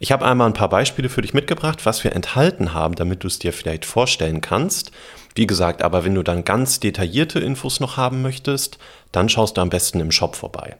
Ich 0.00 0.10
habe 0.10 0.26
einmal 0.26 0.48
ein 0.48 0.54
paar 0.54 0.70
Beispiele 0.70 1.08
für 1.08 1.22
dich 1.22 1.34
mitgebracht, 1.34 1.86
was 1.86 2.02
wir 2.02 2.12
enthalten 2.12 2.74
haben, 2.74 2.96
damit 2.96 3.22
du 3.22 3.28
es 3.28 3.38
dir 3.38 3.52
vielleicht 3.52 3.84
vorstellen 3.84 4.40
kannst. 4.40 4.90
Wie 5.36 5.46
gesagt, 5.46 5.82
aber 5.82 6.04
wenn 6.04 6.16
du 6.16 6.24
dann 6.24 6.44
ganz 6.44 6.80
detaillierte 6.80 7.38
Infos 7.38 7.78
noch 7.78 7.96
haben 7.96 8.22
möchtest, 8.22 8.78
dann 9.12 9.28
schaust 9.28 9.56
du 9.56 9.60
am 9.60 9.70
besten 9.70 10.00
im 10.00 10.10
Shop 10.10 10.34
vorbei. 10.34 10.78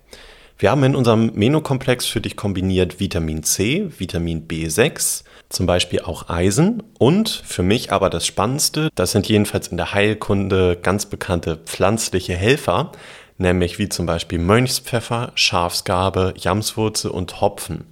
Wir 0.59 0.71
haben 0.71 0.85
in 0.85 0.97
unserem 0.97 1.33
Menokomplex 1.35 2.07
für 2.07 2.23
dich 2.23 2.35
kombiniert 2.35 2.99
Vitamin 2.99 3.43
C, 3.43 3.91
Vitamin 3.99 4.49
B6, 4.49 5.23
zum 5.51 5.67
Beispiel 5.67 6.01
auch 6.01 6.31
Eisen 6.31 6.83
und 6.99 7.29
für 7.29 7.63
mich 7.63 7.93
aber 7.93 8.09
das 8.09 8.25
Spannendste, 8.25 8.89
das 8.95 9.13
sind 9.13 9.29
jedenfalls 9.29 9.69
in 9.69 9.77
der 9.77 9.93
Heilkunde 9.93 10.79
ganz 10.83 11.05
bekannte 11.05 11.59
pflanzliche 11.59 12.35
Helfer, 12.35 12.93
nämlich 13.37 13.79
wie 13.79 13.91
zum 13.91 14.07
Beispiel 14.07 14.39
Mönchspfeffer, 14.39 15.33
Schafsgabe, 15.35 16.33
Jamswurzel 16.39 17.11
und 17.11 17.43
Hopfen. 17.43 17.85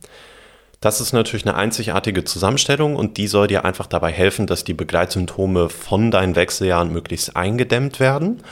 Das 0.81 1.03
ist 1.03 1.13
natürlich 1.13 1.47
eine 1.47 1.57
einzigartige 1.57 2.25
Zusammenstellung 2.25 2.97
und 2.97 3.19
die 3.19 3.27
soll 3.27 3.47
dir 3.47 3.67
einfach 3.67 3.87
dabei 3.87 4.11
helfen, 4.11 4.47
dass 4.47 4.65
die 4.65 4.75
Begleitsymptome 4.75 5.69
von 5.69 6.11
deinen 6.11 6.35
Wechseljahren 6.35 6.93
möglichst 6.93 7.37
eingedämmt 7.37 8.01
werden 8.01 8.43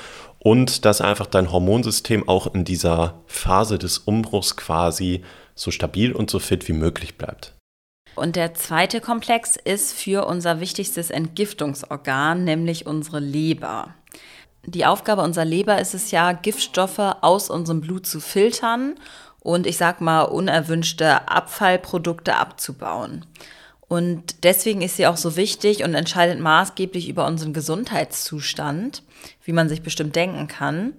und 0.45 0.85
dass 0.85 1.01
einfach 1.01 1.27
dein 1.27 1.53
Hormonsystem 1.53 2.29
auch 2.29 2.53
in 2.53 2.65
dieser 2.65 3.23
Phase 3.27 3.79
des 3.79 3.99
Umbruchs 3.99 4.57
quasi 4.57 5.23
so 5.55 5.71
stabil 5.71 6.13
und 6.13 6.31
so 6.31 6.41
fit 6.41 6.67
wie 6.69 6.73
möglich 6.73 7.17
bleibt. 7.17 7.55
Und 8.15 8.37
der 8.37 8.55
zweite 8.55 9.01
Komplex 9.01 9.57
ist 9.57 9.93
für 9.95 10.27
unser 10.27 10.61
wichtigstes 10.61 11.11
Entgiftungsorgan, 11.11 12.45
nämlich 12.45 12.87
unsere 12.87 13.21
Leber. 13.21 13.95
Die 14.65 14.85
Aufgabe 14.85 15.23
unserer 15.23 15.45
Leber 15.45 15.81
ist 15.81 15.95
es 15.95 16.11
ja, 16.11 16.33
Giftstoffe 16.33 16.99
aus 17.21 17.49
unserem 17.49 17.81
Blut 17.81 18.07
zu 18.07 18.21
filtern 18.21 18.97
und 19.41 19.67
ich 19.67 19.77
sag 19.77 20.01
mal 20.01 20.23
unerwünschte 20.23 21.29
Abfallprodukte 21.29 22.37
abzubauen. 22.37 23.27
Und 23.93 24.43
deswegen 24.45 24.81
ist 24.81 24.97
sie 24.97 25.07
auch 25.07 25.19
so 25.19 25.37
wichtig 25.37 25.85
und 25.85 25.95
entscheidet 25.95 26.41
maßgeblich 26.41 27.11
über 27.11 27.27
unseren 27.27 27.53
Gesundheitszustand, 27.53 29.03
wie 29.45 29.53
man 29.53 29.69
sich 29.69 29.83
bestimmt 29.83 30.17
denken 30.17 30.49
kann. 30.49 30.95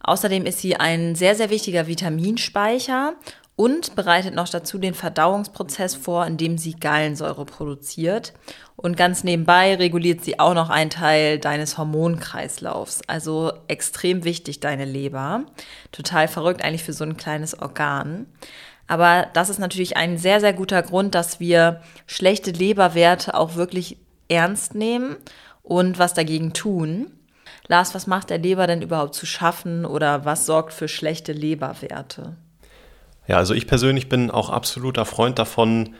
Außerdem 0.00 0.46
ist 0.46 0.60
sie 0.60 0.74
ein 0.74 1.14
sehr, 1.14 1.34
sehr 1.34 1.50
wichtiger 1.50 1.88
Vitaminspeicher 1.88 3.12
und 3.54 3.96
bereitet 3.96 4.34
noch 4.34 4.48
dazu 4.48 4.78
den 4.78 4.94
Verdauungsprozess 4.94 5.94
vor, 5.94 6.24
indem 6.24 6.56
sie 6.56 6.72
Gallensäure 6.72 7.44
produziert. 7.44 8.32
Und 8.76 8.96
ganz 8.96 9.24
nebenbei 9.24 9.74
reguliert 9.74 10.24
sie 10.24 10.40
auch 10.40 10.54
noch 10.54 10.70
einen 10.70 10.88
Teil 10.88 11.38
deines 11.38 11.76
Hormonkreislaufs. 11.76 13.02
Also 13.08 13.52
extrem 13.66 14.24
wichtig, 14.24 14.60
deine 14.60 14.86
Leber. 14.86 15.44
Total 15.92 16.28
verrückt 16.28 16.64
eigentlich 16.64 16.84
für 16.84 16.94
so 16.94 17.04
ein 17.04 17.18
kleines 17.18 17.58
Organ. 17.60 18.24
Aber 18.88 19.26
das 19.34 19.50
ist 19.50 19.58
natürlich 19.58 19.96
ein 19.96 20.18
sehr, 20.18 20.40
sehr 20.40 20.54
guter 20.54 20.82
Grund, 20.82 21.14
dass 21.14 21.38
wir 21.38 21.82
schlechte 22.06 22.50
Leberwerte 22.50 23.34
auch 23.34 23.54
wirklich 23.54 23.98
ernst 24.28 24.74
nehmen 24.74 25.16
und 25.62 25.98
was 25.98 26.14
dagegen 26.14 26.54
tun. 26.54 27.12
Lars, 27.68 27.94
was 27.94 28.06
macht 28.06 28.30
der 28.30 28.38
Leber 28.38 28.66
denn 28.66 28.80
überhaupt 28.80 29.14
zu 29.14 29.26
schaffen 29.26 29.84
oder 29.84 30.24
was 30.24 30.46
sorgt 30.46 30.72
für 30.72 30.88
schlechte 30.88 31.32
Leberwerte? 31.32 32.36
Ja, 33.26 33.36
also 33.36 33.52
ich 33.52 33.66
persönlich 33.66 34.08
bin 34.08 34.30
auch 34.30 34.48
absoluter 34.48 35.04
Freund 35.04 35.38
davon, 35.38 35.94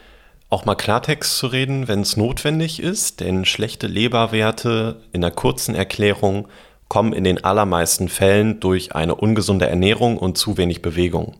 auch 0.49 0.65
mal 0.65 0.75
Klartext 0.75 1.37
zu 1.37 1.49
reden, 1.49 1.89
wenn 1.89 2.01
es 2.01 2.17
notwendig 2.17 2.83
ist, 2.83 3.21
denn 3.21 3.45
schlechte 3.45 3.87
Leberwerte 3.87 5.03
in 5.13 5.23
einer 5.23 5.35
kurzen 5.35 5.75
Erklärung 5.75 6.49
kommen 6.89 7.13
in 7.13 7.25
den 7.25 7.45
allermeisten 7.45 8.09
Fällen 8.09 8.61
durch 8.61 8.95
eine 8.95 9.15
ungesunde 9.15 9.67
Ernährung 9.67 10.17
und 10.17 10.39
zu 10.39 10.57
wenig 10.57 10.81
Bewegung. 10.81 11.35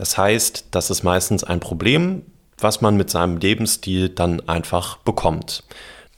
Das 0.00 0.16
heißt, 0.16 0.68
das 0.70 0.88
ist 0.88 1.02
meistens 1.02 1.44
ein 1.44 1.60
Problem, 1.60 2.22
was 2.56 2.80
man 2.80 2.96
mit 2.96 3.10
seinem 3.10 3.36
Lebensstil 3.36 4.08
dann 4.08 4.40
einfach 4.48 4.96
bekommt. 4.96 5.62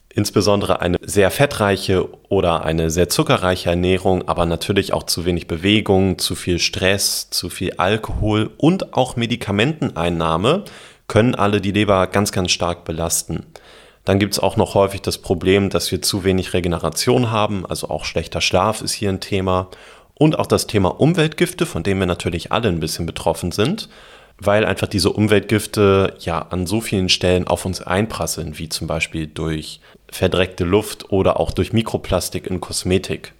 Insbesondere 0.09 0.81
eine 0.81 0.99
sehr 1.03 1.33
fettreiche 1.33 2.09
oder 2.29 2.65
eine 2.65 2.91
sehr 2.91 3.09
zuckerreiche 3.09 3.71
Ernährung, 3.71 4.29
aber 4.29 4.47
natürlich 4.47 4.93
auch 4.93 5.03
zu 5.03 5.25
wenig 5.25 5.49
Bewegung, 5.49 6.19
zu 6.19 6.37
viel 6.37 6.61
Stress, 6.61 7.29
zu 7.31 7.51
viel 7.51 7.73
Alkohol 7.79 8.51
und 8.57 8.95
auch 8.95 9.17
Medikamenteneinnahme 9.17 10.63
können 11.09 11.35
alle 11.35 11.61
die 11.61 11.73
Leber 11.73 12.07
ganz, 12.07 12.31
ganz 12.31 12.53
stark 12.53 12.85
belasten. 12.85 13.47
Dann 14.05 14.21
gibt 14.21 14.35
es 14.35 14.39
auch 14.39 14.57
noch 14.57 14.75
häufig 14.75 15.03
das 15.03 15.19
Problem, 15.19 15.71
dass 15.71 15.91
wir 15.91 16.03
zu 16.03 16.23
wenig 16.23 16.55
Regeneration 16.55 17.33
haben, 17.33 17.67
also 17.67 17.89
auch 17.89 18.05
schlechter 18.05 18.41
Schlaf 18.41 18.81
ist 18.81 18.93
hier 18.93 19.09
ein 19.09 19.19
Thema. 19.19 19.71
Und 20.23 20.39
auch 20.39 20.47
das 20.47 20.69
Thema 20.69 21.01
Umweltgifte, 21.01 21.67
von 21.67 21.83
dem 21.83 21.99
wir 21.99 22.07
natürlich 22.07 22.53
alle 22.53 22.69
ein 22.69 22.79
bisschen 22.79 23.07
betroffen 23.07 23.51
sind 23.51 23.89
weil 24.39 24.65
einfach 24.65 24.89
diese 24.89 25.11
Umweltgifte 25.11 26.15
ja 26.21 26.41
an 26.41 26.67
so 26.67 26.81
vielen 26.81 27.09
Stellen 27.09 27.47
auf 27.47 27.65
uns 27.65 27.81
einprasseln, 27.81 28.59
wie 28.59 28.69
zum 28.69 28.87
Beispiel 28.87 29.27
durch 29.27 29.81
verdreckte 30.11 30.65
Luft 30.65 31.13
oder 31.13 31.39
auch 31.39 31.53
durch 31.53 31.73
Mikroplastik 31.73 32.47
in 32.47 32.61
Kosmetik. 32.61 33.35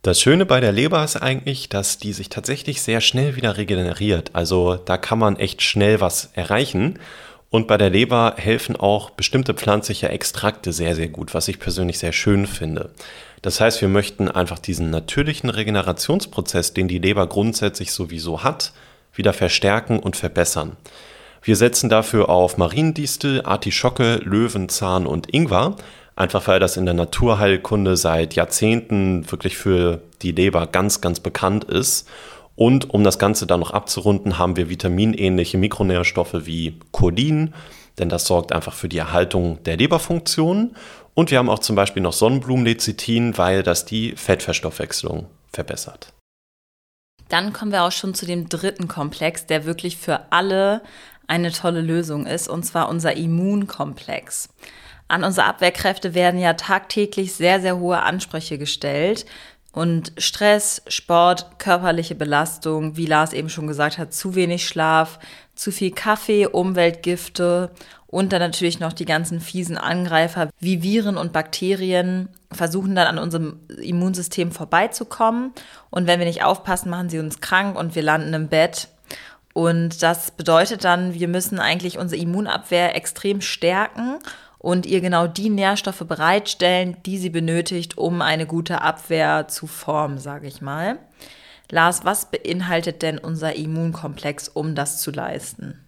Das 0.00 0.20
Schöne 0.20 0.46
bei 0.46 0.60
der 0.60 0.72
Leber 0.72 1.04
ist 1.04 1.16
eigentlich, 1.16 1.68
dass 1.68 1.98
die 1.98 2.12
sich 2.12 2.28
tatsächlich 2.28 2.82
sehr 2.82 3.00
schnell 3.00 3.36
wieder 3.36 3.56
regeneriert. 3.56 4.30
Also 4.32 4.76
da 4.76 4.96
kann 4.96 5.18
man 5.18 5.36
echt 5.36 5.60
schnell 5.60 6.00
was 6.00 6.30
erreichen. 6.34 6.98
Und 7.50 7.68
bei 7.68 7.76
der 7.76 7.90
Leber 7.90 8.34
helfen 8.38 8.76
auch 8.76 9.10
bestimmte 9.10 9.54
pflanzliche 9.54 10.08
Extrakte 10.08 10.72
sehr, 10.72 10.96
sehr 10.96 11.08
gut, 11.08 11.34
was 11.34 11.48
ich 11.48 11.60
persönlich 11.60 11.98
sehr 11.98 12.12
schön 12.12 12.46
finde. 12.46 12.90
Das 13.42 13.60
heißt, 13.60 13.80
wir 13.80 13.88
möchten 13.88 14.28
einfach 14.28 14.60
diesen 14.60 14.90
natürlichen 14.90 15.50
Regenerationsprozess, 15.50 16.74
den 16.74 16.86
die 16.86 16.98
Leber 16.98 17.26
grundsätzlich 17.26 17.92
sowieso 17.92 18.44
hat, 18.44 18.72
wieder 19.14 19.32
verstärken 19.32 19.98
und 19.98 20.16
verbessern. 20.16 20.76
Wir 21.42 21.56
setzen 21.56 21.90
dafür 21.90 22.28
auf 22.28 22.56
Mariendistel, 22.56 23.42
Artischocke, 23.42 24.20
Löwenzahn 24.22 25.08
und 25.08 25.34
Ingwer, 25.34 25.74
einfach 26.14 26.46
weil 26.46 26.60
das 26.60 26.76
in 26.76 26.84
der 26.84 26.94
Naturheilkunde 26.94 27.96
seit 27.96 28.34
Jahrzehnten 28.34 29.28
wirklich 29.30 29.56
für 29.56 30.00
die 30.22 30.30
Leber 30.30 30.68
ganz, 30.68 31.00
ganz 31.00 31.18
bekannt 31.18 31.64
ist. 31.64 32.08
Und 32.54 32.90
um 32.90 33.02
das 33.02 33.18
Ganze 33.18 33.48
dann 33.48 33.58
noch 33.58 33.72
abzurunden, 33.72 34.38
haben 34.38 34.56
wir 34.56 34.68
vitaminähnliche 34.68 35.58
Mikronährstoffe 35.58 36.46
wie 36.46 36.78
Cholin, 36.92 37.54
denn 37.98 38.08
das 38.08 38.26
sorgt 38.26 38.52
einfach 38.52 38.74
für 38.74 38.88
die 38.88 38.98
Erhaltung 38.98 39.62
der 39.64 39.76
Leberfunktion. 39.76 40.76
Und 41.14 41.30
wir 41.30 41.38
haben 41.38 41.50
auch 41.50 41.58
zum 41.58 41.76
Beispiel 41.76 42.02
noch 42.02 42.12
Sonnenblumenlecithin, 42.12 43.36
weil 43.36 43.62
das 43.62 43.84
die 43.84 44.12
Fettverstoffwechslung 44.16 45.26
verbessert. 45.52 46.12
Dann 47.28 47.52
kommen 47.52 47.72
wir 47.72 47.84
auch 47.84 47.92
schon 47.92 48.14
zu 48.14 48.26
dem 48.26 48.48
dritten 48.48 48.88
Komplex, 48.88 49.46
der 49.46 49.64
wirklich 49.64 49.96
für 49.96 50.32
alle 50.32 50.82
eine 51.26 51.52
tolle 51.52 51.80
Lösung 51.80 52.26
ist, 52.26 52.48
und 52.48 52.64
zwar 52.64 52.88
unser 52.88 53.16
Immunkomplex. 53.16 54.48
An 55.08 55.24
unsere 55.24 55.46
Abwehrkräfte 55.46 56.14
werden 56.14 56.40
ja 56.40 56.54
tagtäglich 56.54 57.34
sehr, 57.34 57.60
sehr 57.60 57.78
hohe 57.78 58.00
Ansprüche 58.00 58.56
gestellt. 58.56 59.26
Und 59.72 60.12
Stress, 60.18 60.82
Sport, 60.86 61.58
körperliche 61.58 62.14
Belastung, 62.14 62.96
wie 62.96 63.06
Lars 63.06 63.32
eben 63.32 63.48
schon 63.48 63.66
gesagt 63.66 63.96
hat, 63.98 64.12
zu 64.12 64.34
wenig 64.34 64.66
Schlaf, 64.66 65.18
zu 65.54 65.72
viel 65.72 65.90
Kaffee, 65.90 66.46
Umweltgifte 66.46 67.70
und 68.12 68.34
dann 68.34 68.40
natürlich 68.40 68.78
noch 68.78 68.92
die 68.92 69.06
ganzen 69.06 69.40
fiesen 69.40 69.78
Angreifer 69.78 70.50
wie 70.60 70.82
Viren 70.82 71.16
und 71.16 71.32
Bakterien 71.32 72.28
versuchen 72.50 72.94
dann 72.94 73.06
an 73.06 73.18
unserem 73.18 73.60
Immunsystem 73.80 74.52
vorbeizukommen. 74.52 75.52
Und 75.88 76.06
wenn 76.06 76.18
wir 76.18 76.26
nicht 76.26 76.44
aufpassen, 76.44 76.90
machen 76.90 77.08
sie 77.08 77.18
uns 77.18 77.40
krank 77.40 77.74
und 77.78 77.94
wir 77.94 78.02
landen 78.02 78.34
im 78.34 78.48
Bett. 78.48 78.88
Und 79.54 80.02
das 80.02 80.30
bedeutet 80.30 80.84
dann, 80.84 81.14
wir 81.14 81.28
müssen 81.28 81.58
eigentlich 81.58 81.98
unsere 81.98 82.20
Immunabwehr 82.20 82.94
extrem 82.94 83.40
stärken 83.40 84.18
und 84.62 84.86
ihr 84.86 85.00
genau 85.00 85.26
die 85.26 85.50
Nährstoffe 85.50 86.04
bereitstellen, 86.06 86.96
die 87.04 87.18
sie 87.18 87.30
benötigt, 87.30 87.98
um 87.98 88.22
eine 88.22 88.46
gute 88.46 88.80
Abwehr 88.80 89.48
zu 89.48 89.66
formen, 89.66 90.18
sage 90.18 90.46
ich 90.46 90.62
mal. 90.62 90.98
Lars, 91.70 92.04
was 92.04 92.30
beinhaltet 92.30 93.02
denn 93.02 93.18
unser 93.18 93.56
Immunkomplex, 93.56 94.48
um 94.48 94.74
das 94.74 95.00
zu 95.00 95.10
leisten? 95.10 95.86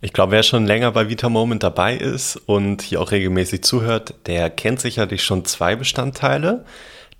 Ich 0.00 0.12
glaube, 0.12 0.32
wer 0.32 0.42
schon 0.42 0.66
länger 0.66 0.92
bei 0.92 1.08
Vita 1.08 1.28
Moment 1.28 1.62
dabei 1.62 1.96
ist 1.96 2.36
und 2.36 2.82
hier 2.82 3.00
auch 3.00 3.10
regelmäßig 3.10 3.64
zuhört, 3.64 4.14
der 4.26 4.50
kennt 4.50 4.80
sicherlich 4.80 5.24
schon 5.24 5.44
zwei 5.44 5.74
Bestandteile. 5.74 6.64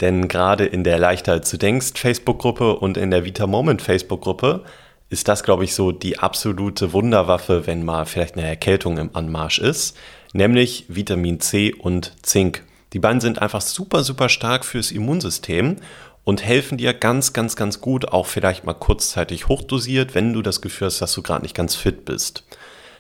Denn 0.01 0.29
gerade 0.29 0.67
in 0.67 0.85
der 0.85 0.99
Leichter 0.99 1.33
als 1.33 1.51
du 1.51 1.57
denkst 1.57 1.93
Facebook-Gruppe 1.97 2.77
und 2.77 2.97
in 2.97 3.11
der 3.11 3.25
Vita 3.25 3.47
Moment 3.47 3.81
Facebook-Gruppe 3.83 4.63
ist 5.09 5.27
das, 5.27 5.43
glaube 5.43 5.65
ich, 5.65 5.75
so 5.75 5.91
die 5.91 6.19
absolute 6.19 6.93
Wunderwaffe, 6.93 7.67
wenn 7.67 7.85
mal 7.85 8.05
vielleicht 8.05 8.37
eine 8.37 8.47
Erkältung 8.47 8.99
im 8.99 9.11
Anmarsch 9.15 9.59
ist, 9.59 9.97
nämlich 10.37 10.85
Vitamin 10.89 11.41
C 11.41 11.75
und 11.75 12.13
Zink. 12.23 12.63
Die 12.93 12.99
beiden 12.99 13.21
sind 13.21 13.43
einfach 13.43 13.61
super, 13.61 14.05
super 14.05 14.29
stark 14.29 14.65
fürs 14.65 14.93
Immunsystem 14.93 15.77
und 16.25 16.45
helfen 16.45 16.79
dir 16.79 16.93
ganz, 16.93 17.33
ganz, 17.33 17.57
ganz 17.57 17.81
gut, 17.81 18.09
auch 18.09 18.27
vielleicht 18.27 18.65
mal 18.65 18.75
kurzzeitig 18.75 19.49
hochdosiert, 19.49 20.15
wenn 20.15 20.33
du 20.33 20.43
das 20.43 20.61
Gefühl 20.61 20.87
hast, 20.87 21.01
dass 21.01 21.13
du 21.13 21.23
gerade 21.23 21.43
nicht 21.43 21.55
ganz 21.55 21.75
fit 21.75 22.05
bist. 22.05 22.45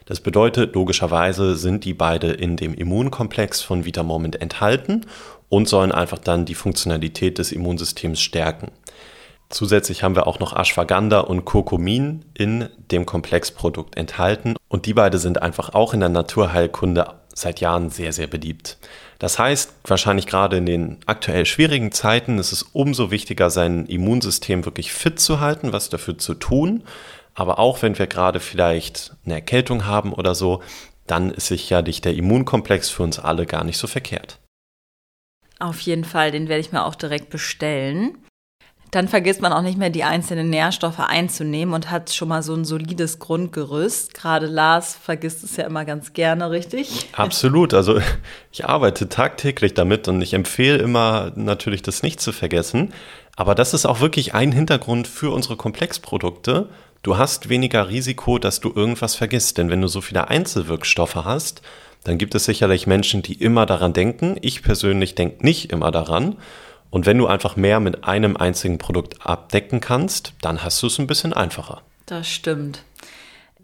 Das 0.06 0.20
bedeutet, 0.20 0.74
logischerweise 0.74 1.56
sind 1.56 1.84
die 1.84 1.94
beide 1.94 2.30
in 2.30 2.56
dem 2.56 2.74
Immunkomplex 2.74 3.62
von 3.62 3.84
Vitamoment 3.84 4.40
enthalten 4.40 5.04
und 5.48 5.68
sollen 5.68 5.92
einfach 5.92 6.18
dann 6.18 6.44
die 6.44 6.54
Funktionalität 6.54 7.38
des 7.38 7.50
Immunsystems 7.50 8.20
stärken. 8.20 8.70
Zusätzlich 9.48 10.02
haben 10.02 10.14
wir 10.14 10.26
auch 10.26 10.40
noch 10.40 10.56
Ashwagandha 10.56 11.20
und 11.20 11.44
Kurkumin 11.44 12.24
in 12.34 12.68
dem 12.90 13.06
Komplexprodukt 13.06 13.96
enthalten 13.96 14.54
und 14.68 14.86
die 14.86 14.94
beide 14.94 15.18
sind 15.18 15.42
einfach 15.42 15.74
auch 15.74 15.94
in 15.94 16.00
der 16.00 16.08
Naturheilkunde 16.08 17.14
seit 17.36 17.60
Jahren 17.60 17.90
sehr, 17.90 18.12
sehr 18.12 18.26
beliebt. 18.26 18.78
Das 19.18 19.38
heißt, 19.38 19.72
wahrscheinlich 19.84 20.26
gerade 20.26 20.56
in 20.56 20.66
den 20.66 20.98
aktuell 21.06 21.46
schwierigen 21.46 21.92
Zeiten 21.92 22.38
ist 22.38 22.52
es 22.52 22.62
umso 22.62 23.10
wichtiger, 23.10 23.50
sein 23.50 23.86
Immunsystem 23.86 24.64
wirklich 24.64 24.92
fit 24.92 25.20
zu 25.20 25.40
halten, 25.40 25.72
was 25.72 25.88
dafür 25.90 26.18
zu 26.18 26.34
tun. 26.34 26.82
Aber 27.34 27.58
auch 27.58 27.82
wenn 27.82 27.98
wir 27.98 28.06
gerade 28.06 28.40
vielleicht 28.40 29.14
eine 29.24 29.34
Erkältung 29.34 29.84
haben 29.84 30.12
oder 30.12 30.34
so, 30.34 30.62
dann 31.06 31.30
ist 31.30 31.48
sicherlich 31.48 32.00
der 32.00 32.14
Immunkomplex 32.14 32.88
für 32.88 33.02
uns 33.02 33.18
alle 33.18 33.46
gar 33.46 33.64
nicht 33.64 33.78
so 33.78 33.86
verkehrt. 33.86 34.38
Auf 35.58 35.80
jeden 35.80 36.04
Fall, 36.04 36.30
den 36.30 36.48
werde 36.48 36.60
ich 36.60 36.72
mir 36.72 36.84
auch 36.84 36.94
direkt 36.94 37.30
bestellen. 37.30 38.18
Dann 38.92 39.08
vergisst 39.08 39.40
man 39.40 39.52
auch 39.52 39.62
nicht 39.62 39.78
mehr, 39.78 39.90
die 39.90 40.04
einzelnen 40.04 40.48
Nährstoffe 40.48 41.00
einzunehmen 41.00 41.74
und 41.74 41.90
hat 41.90 42.12
schon 42.12 42.28
mal 42.28 42.42
so 42.42 42.54
ein 42.54 42.64
solides 42.64 43.18
Grundgerüst. 43.18 44.14
Gerade 44.14 44.46
Lars 44.46 44.94
vergisst 44.94 45.42
es 45.42 45.56
ja 45.56 45.64
immer 45.64 45.84
ganz 45.84 46.12
gerne, 46.12 46.50
richtig? 46.50 47.08
Absolut. 47.12 47.74
Also 47.74 48.00
ich 48.52 48.64
arbeite 48.64 49.08
tagtäglich 49.08 49.74
damit 49.74 50.06
und 50.08 50.22
ich 50.22 50.34
empfehle 50.34 50.78
immer 50.78 51.32
natürlich, 51.34 51.82
das 51.82 52.02
nicht 52.02 52.20
zu 52.20 52.32
vergessen. 52.32 52.92
Aber 53.34 53.54
das 53.54 53.74
ist 53.74 53.86
auch 53.86 54.00
wirklich 54.00 54.34
ein 54.34 54.52
Hintergrund 54.52 55.08
für 55.08 55.30
unsere 55.30 55.56
Komplexprodukte. 55.56 56.68
du 57.02 57.18
hast 57.18 57.48
weniger 57.48 57.88
Risiko, 57.88 58.38
dass 58.38 58.60
du 58.60 58.72
irgendwas 58.74 59.14
vergisst. 59.14 59.58
Denn 59.58 59.68
wenn 59.70 59.82
du 59.82 59.88
so 59.88 60.00
viele 60.00 60.28
Einzelwirkstoffe 60.28 61.16
hast, 61.16 61.60
dann 62.04 62.18
gibt 62.18 62.34
es 62.34 62.44
sicherlich 62.44 62.86
Menschen, 62.86 63.22
die 63.22 63.34
immer 63.34 63.66
daran 63.66 63.92
denken. 63.92 64.36
Ich 64.40 64.62
persönlich 64.62 65.16
denke 65.16 65.44
nicht 65.44 65.72
immer 65.72 65.90
daran. 65.90 66.36
Und 66.90 67.06
wenn 67.06 67.18
du 67.18 67.26
einfach 67.26 67.56
mehr 67.56 67.80
mit 67.80 68.04
einem 68.04 68.36
einzigen 68.36 68.78
Produkt 68.78 69.26
abdecken 69.26 69.80
kannst, 69.80 70.32
dann 70.40 70.62
hast 70.62 70.82
du 70.82 70.86
es 70.86 70.98
ein 70.98 71.06
bisschen 71.06 71.32
einfacher. 71.32 71.82
Das 72.06 72.28
stimmt. 72.28 72.82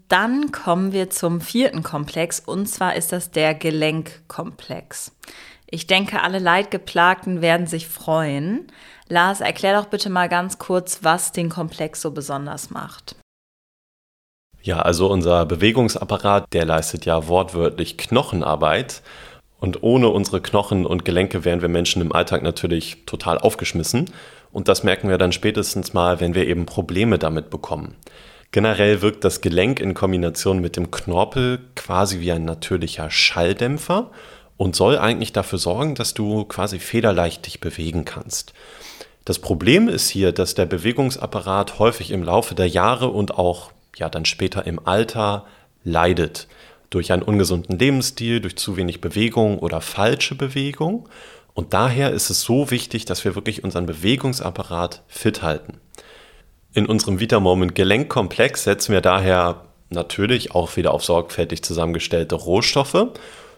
Dann 0.09 0.51
kommen 0.51 0.91
wir 0.91 1.09
zum 1.09 1.41
vierten 1.41 1.81
Komplex 1.81 2.39
und 2.39 2.67
zwar 2.67 2.95
ist 2.95 3.11
das 3.11 3.31
der 3.31 3.55
Gelenkkomplex. 3.55 5.11
Ich 5.65 5.87
denke, 5.87 6.21
alle 6.21 6.39
Leidgeplagten 6.39 7.41
werden 7.41 7.65
sich 7.65 7.87
freuen. 7.87 8.67
Lars, 9.07 9.41
erklär 9.41 9.79
doch 9.79 9.87
bitte 9.87 10.09
mal 10.09 10.29
ganz 10.29 10.59
kurz, 10.59 10.99
was 11.01 11.31
den 11.31 11.49
Komplex 11.49 12.01
so 12.01 12.11
besonders 12.11 12.69
macht. 12.69 13.15
Ja, 14.61 14.81
also 14.81 15.09
unser 15.09 15.45
Bewegungsapparat, 15.45 16.45
der 16.53 16.65
leistet 16.65 17.05
ja 17.05 17.27
wortwörtlich 17.27 17.97
Knochenarbeit. 17.97 19.01
Und 19.63 19.81
ohne 19.81 20.09
unsere 20.09 20.41
Knochen 20.41 20.85
und 20.85 21.05
Gelenke 21.05 21.45
wären 21.45 21.61
wir 21.61 21.69
Menschen 21.69 22.01
im 22.01 22.11
Alltag 22.11 22.43
natürlich 22.43 22.97
total 23.05 23.37
aufgeschmissen. 23.37 24.11
Und 24.51 24.67
das 24.67 24.83
merken 24.83 25.07
wir 25.07 25.17
dann 25.17 25.31
spätestens 25.31 25.93
mal, 25.93 26.19
wenn 26.19 26.35
wir 26.35 26.47
eben 26.47 26.65
Probleme 26.65 27.17
damit 27.17 27.49
bekommen. 27.49 27.95
Generell 28.51 29.01
wirkt 29.01 29.23
das 29.23 29.39
Gelenk 29.39 29.79
in 29.79 29.93
Kombination 29.93 30.59
mit 30.59 30.75
dem 30.75 30.91
Knorpel 30.91 31.61
quasi 31.77 32.19
wie 32.19 32.33
ein 32.33 32.43
natürlicher 32.43 33.09
Schalldämpfer 33.09 34.11
und 34.57 34.75
soll 34.75 34.97
eigentlich 34.97 35.31
dafür 35.31 35.59
sorgen, 35.59 35.95
dass 35.95 36.13
du 36.13 36.43
quasi 36.43 36.77
federleicht 36.77 37.45
dich 37.45 37.61
bewegen 37.61 38.03
kannst. 38.03 38.51
Das 39.23 39.39
Problem 39.39 39.87
ist 39.87 40.09
hier, 40.09 40.33
dass 40.33 40.55
der 40.55 40.65
Bewegungsapparat 40.65 41.79
häufig 41.79 42.11
im 42.11 42.23
Laufe 42.23 42.53
der 42.53 42.67
Jahre 42.67 43.07
und 43.07 43.37
auch 43.37 43.71
ja 43.95 44.09
dann 44.09 44.25
später 44.25 44.67
im 44.67 44.85
Alter 44.85 45.45
leidet 45.85 46.49
durch 46.93 47.11
einen 47.11 47.23
ungesunden 47.23 47.77
Lebensstil, 47.77 48.39
durch 48.39 48.55
zu 48.55 48.77
wenig 48.77 49.01
Bewegung 49.01 49.59
oder 49.59 49.81
falsche 49.81 50.35
Bewegung. 50.35 51.09
Und 51.53 51.73
daher 51.73 52.11
ist 52.11 52.29
es 52.29 52.41
so 52.41 52.71
wichtig, 52.71 53.05
dass 53.05 53.25
wir 53.25 53.35
wirklich 53.35 53.63
unseren 53.63 53.85
Bewegungsapparat 53.85 55.03
fit 55.07 55.41
halten. 55.41 55.79
In 56.73 56.85
unserem 56.85 57.19
Vita 57.19 57.39
Moment 57.39 57.75
Gelenkkomplex 57.75 58.63
setzen 58.63 58.93
wir 58.93 59.01
daher 59.01 59.65
natürlich 59.89 60.55
auch 60.55 60.75
wieder 60.75 60.93
auf 60.93 61.03
sorgfältig 61.03 61.63
zusammengestellte 61.63 62.35
Rohstoffe. 62.35 63.07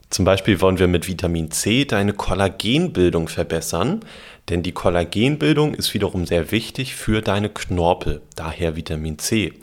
Zum 0.10 0.26
Beispiel 0.26 0.62
wollen 0.62 0.80
wir 0.80 0.88
mit 0.88 1.08
Vitamin 1.08 1.52
C 1.52 1.86
deine 1.86 2.14
Kollagenbildung 2.14 3.28
verbessern, 3.28 4.02
denn 4.50 4.62
die 4.62 4.72
Kollagenbildung 4.72 5.74
ist 5.74 5.94
wiederum 5.94 6.26
sehr 6.26 6.52
wichtig 6.52 6.96
für 6.96 7.22
deine 7.22 7.50
Knorpel, 7.50 8.22
daher 8.36 8.76
Vitamin 8.76 9.18
C. 9.18 9.54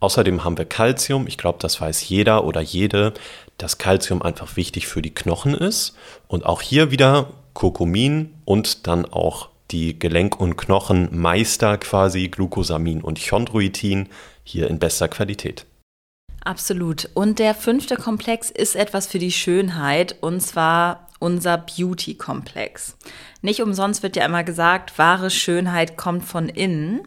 Außerdem 0.00 0.44
haben 0.44 0.58
wir 0.58 0.64
Calcium. 0.64 1.26
Ich 1.26 1.38
glaube, 1.38 1.58
das 1.60 1.80
weiß 1.80 2.08
jeder 2.08 2.44
oder 2.44 2.60
jede, 2.60 3.14
dass 3.56 3.78
Calcium 3.78 4.22
einfach 4.22 4.56
wichtig 4.56 4.86
für 4.86 5.02
die 5.02 5.14
Knochen 5.14 5.54
ist. 5.54 5.96
Und 6.28 6.46
auch 6.46 6.62
hier 6.62 6.90
wieder 6.90 7.30
Kurkumin 7.54 8.34
und 8.44 8.86
dann 8.86 9.04
auch 9.04 9.48
die 9.70 9.98
Gelenk- 9.98 10.38
und 10.38 10.56
Knochenmeister 10.56 11.76
quasi 11.78 12.28
Glucosamin 12.28 13.02
und 13.02 13.20
Chondroitin 13.20 14.08
hier 14.44 14.68
in 14.68 14.78
bester 14.78 15.08
Qualität. 15.08 15.66
Absolut. 16.44 17.10
Und 17.14 17.38
der 17.40 17.54
fünfte 17.54 17.96
Komplex 17.96 18.50
ist 18.50 18.76
etwas 18.76 19.06
für 19.06 19.18
die 19.18 19.32
Schönheit 19.32 20.16
und 20.20 20.40
zwar 20.40 21.08
unser 21.18 21.58
Beauty-Komplex. 21.58 22.96
Nicht 23.42 23.60
umsonst 23.60 24.02
wird 24.02 24.16
ja 24.16 24.24
immer 24.24 24.44
gesagt, 24.44 24.98
wahre 24.98 25.30
Schönheit 25.30 25.96
kommt 25.96 26.24
von 26.24 26.48
innen. 26.48 27.02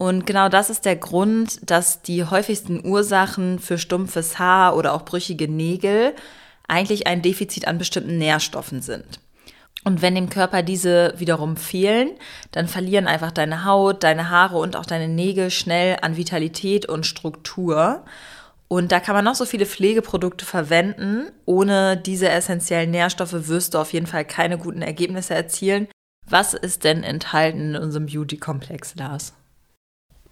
Und 0.00 0.24
genau 0.24 0.48
das 0.48 0.70
ist 0.70 0.86
der 0.86 0.96
Grund, 0.96 1.58
dass 1.70 2.00
die 2.00 2.24
häufigsten 2.24 2.82
Ursachen 2.86 3.58
für 3.58 3.76
stumpfes 3.76 4.38
Haar 4.38 4.74
oder 4.74 4.94
auch 4.94 5.04
brüchige 5.04 5.46
Nägel 5.46 6.14
eigentlich 6.66 7.06
ein 7.06 7.20
Defizit 7.20 7.68
an 7.68 7.76
bestimmten 7.76 8.16
Nährstoffen 8.16 8.80
sind. 8.80 9.20
Und 9.84 10.00
wenn 10.00 10.14
dem 10.14 10.30
Körper 10.30 10.62
diese 10.62 11.12
wiederum 11.18 11.58
fehlen, 11.58 12.12
dann 12.50 12.66
verlieren 12.66 13.06
einfach 13.08 13.30
deine 13.30 13.66
Haut, 13.66 14.02
deine 14.02 14.30
Haare 14.30 14.56
und 14.56 14.74
auch 14.74 14.86
deine 14.86 15.06
Nägel 15.06 15.50
schnell 15.50 15.98
an 16.00 16.16
Vitalität 16.16 16.86
und 16.86 17.04
Struktur. 17.04 18.02
Und 18.68 18.92
da 18.92 19.00
kann 19.00 19.14
man 19.14 19.26
noch 19.26 19.34
so 19.34 19.44
viele 19.44 19.66
Pflegeprodukte 19.66 20.46
verwenden. 20.46 21.30
Ohne 21.44 21.98
diese 21.98 22.30
essentiellen 22.30 22.90
Nährstoffe 22.90 23.48
wirst 23.48 23.74
du 23.74 23.78
auf 23.78 23.92
jeden 23.92 24.06
Fall 24.06 24.24
keine 24.24 24.56
guten 24.56 24.80
Ergebnisse 24.80 25.34
erzielen. 25.34 25.88
Was 26.26 26.54
ist 26.54 26.84
denn 26.84 27.02
enthalten 27.02 27.74
in 27.74 27.82
unserem 27.82 28.06
Beauty-Komplex, 28.06 28.94
Lars? 28.96 29.34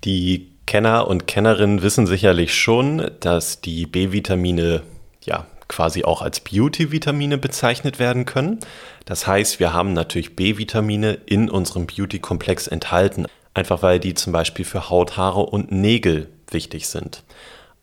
Die 0.09 0.49
Kenner 0.65 1.07
und 1.07 1.27
Kennerinnen 1.27 1.83
wissen 1.83 2.07
sicherlich 2.07 2.55
schon, 2.55 3.11
dass 3.21 3.61
die 3.61 3.85
B-Vitamine 3.85 4.81
ja 5.23 5.45
quasi 5.69 6.03
auch 6.03 6.23
als 6.23 6.41
Beauty-Vitamine 6.41 7.37
bezeichnet 7.37 7.99
werden 7.99 8.25
können. 8.25 8.59
Das 9.05 9.27
heißt, 9.27 9.61
wir 9.61 9.75
haben 9.75 9.93
natürlich 9.93 10.35
B-Vitamine 10.35 11.19
in 11.27 11.51
unserem 11.51 11.87
Beauty-Komplex 11.87 12.69
enthalten, 12.69 13.27
einfach 13.53 13.83
weil 13.83 14.01
die 14.01 14.15
zum 14.15 14.33
Beispiel 14.33 14.65
für 14.65 14.89
Haut, 14.89 15.19
Haare 15.19 15.43
und 15.43 15.73
Nägel 15.73 16.31
wichtig 16.51 16.89
sind. 16.89 17.23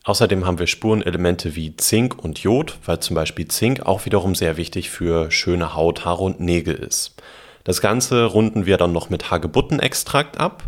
Außerdem 0.04 0.48
haben 0.48 0.58
wir 0.58 0.66
Spurenelemente 0.66 1.56
wie 1.56 1.78
Zink 1.78 2.18
und 2.18 2.40
Jod, 2.40 2.80
weil 2.88 3.02
zum 3.02 3.14
Beispiel 3.14 3.48
Zink 3.50 3.86
auch 3.86 4.06
wiederum 4.06 4.34
sehr 4.34 4.58
wichtig 4.58 4.90
für 4.90 5.30
schöne 5.30 5.76
Haut, 5.76 6.06
Haare 6.06 6.24
und 6.24 6.40
Nägel 6.40 6.74
ist. 6.74 7.22
Das 7.66 7.82
Ganze 7.82 8.26
runden 8.26 8.68
wir 8.68 8.78
dann 8.78 8.94
noch 8.94 9.10
mit 9.10 9.32
Hagebuttenextrakt 9.32 10.40
ab 10.40 10.64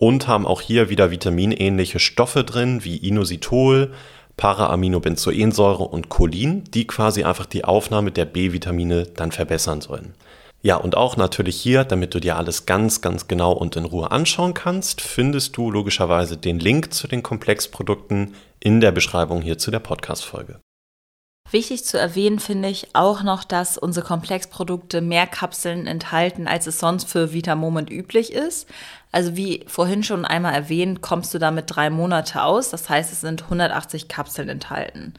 und 0.00 0.26
haben 0.26 0.46
auch 0.46 0.62
hier 0.62 0.88
wieder 0.88 1.10
vitaminähnliche 1.10 1.98
Stoffe 1.98 2.42
drin, 2.42 2.84
wie 2.84 2.96
Inositol, 2.96 3.92
Paraaminobenzoensäure 4.38 5.84
und 5.84 6.08
Cholin, 6.08 6.64
die 6.64 6.86
quasi 6.86 7.22
einfach 7.22 7.44
die 7.44 7.64
Aufnahme 7.64 8.10
der 8.10 8.24
B-Vitamine 8.24 9.08
dann 9.14 9.30
verbessern 9.30 9.82
sollen. 9.82 10.14
Ja, 10.62 10.76
und 10.76 10.96
auch 10.96 11.18
natürlich 11.18 11.60
hier, 11.60 11.84
damit 11.84 12.14
du 12.14 12.20
dir 12.20 12.36
alles 12.36 12.64
ganz, 12.64 13.02
ganz 13.02 13.28
genau 13.28 13.52
und 13.52 13.76
in 13.76 13.84
Ruhe 13.84 14.10
anschauen 14.10 14.54
kannst, 14.54 15.02
findest 15.02 15.58
du 15.58 15.70
logischerweise 15.70 16.38
den 16.38 16.58
Link 16.58 16.94
zu 16.94 17.06
den 17.06 17.22
Komplexprodukten 17.22 18.34
in 18.58 18.80
der 18.80 18.92
Beschreibung 18.92 19.42
hier 19.42 19.58
zu 19.58 19.70
der 19.70 19.80
Podcast-Folge. 19.80 20.60
Wichtig 21.52 21.84
zu 21.84 21.98
erwähnen 21.98 22.38
finde 22.38 22.68
ich 22.68 22.94
auch 22.94 23.24
noch, 23.24 23.42
dass 23.42 23.76
unsere 23.76 24.06
Komplexprodukte 24.06 25.00
mehr 25.00 25.26
Kapseln 25.26 25.88
enthalten, 25.88 26.46
als 26.46 26.68
es 26.68 26.78
sonst 26.78 27.08
für 27.08 27.32
Vitamoment 27.32 27.90
üblich 27.90 28.32
ist. 28.32 28.68
Also 29.10 29.36
wie 29.36 29.64
vorhin 29.66 30.04
schon 30.04 30.24
einmal 30.24 30.54
erwähnt, 30.54 31.02
kommst 31.02 31.34
du 31.34 31.38
damit 31.38 31.64
drei 31.68 31.90
Monate 31.90 32.44
aus. 32.44 32.70
Das 32.70 32.88
heißt, 32.88 33.12
es 33.12 33.22
sind 33.22 33.42
180 33.42 34.06
Kapseln 34.06 34.48
enthalten. 34.48 35.14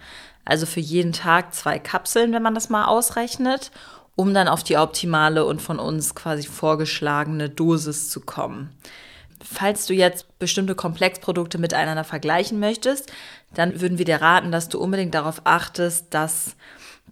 Also 0.45 0.65
für 0.65 0.79
jeden 0.79 1.11
Tag 1.11 1.53
zwei 1.53 1.79
Kapseln, 1.79 2.31
wenn 2.31 2.43
man 2.43 2.55
das 2.55 2.69
mal 2.69 2.85
ausrechnet, 2.85 3.69
um 4.15 4.33
dann 4.33 4.47
auf 4.47 4.63
die 4.63 4.77
optimale 4.77 5.45
und 5.45 5.61
von 5.61 5.79
uns 5.79 6.15
quasi 6.15 6.47
vorgeschlagene 6.47 7.49
Dosis 7.49 8.09
zu 8.09 8.21
kommen. 8.21 8.69
Falls 9.43 9.85
du 9.85 9.93
jetzt 9.93 10.37
bestimmte 10.39 10.75
Komplexprodukte 10.75 11.57
miteinander 11.57 12.03
vergleichen 12.03 12.59
möchtest, 12.59 13.11
dann 13.53 13.81
würden 13.81 13.97
wir 13.97 14.05
dir 14.05 14.21
raten, 14.21 14.51
dass 14.51 14.69
du 14.69 14.79
unbedingt 14.79 15.13
darauf 15.13 15.41
achtest, 15.45 16.13
dass 16.13 16.55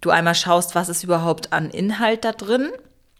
du 0.00 0.10
einmal 0.10 0.34
schaust, 0.34 0.74
was 0.74 0.88
ist 0.88 1.04
überhaupt 1.04 1.52
an 1.52 1.70
Inhalt 1.70 2.24
da 2.24 2.32
drin 2.32 2.70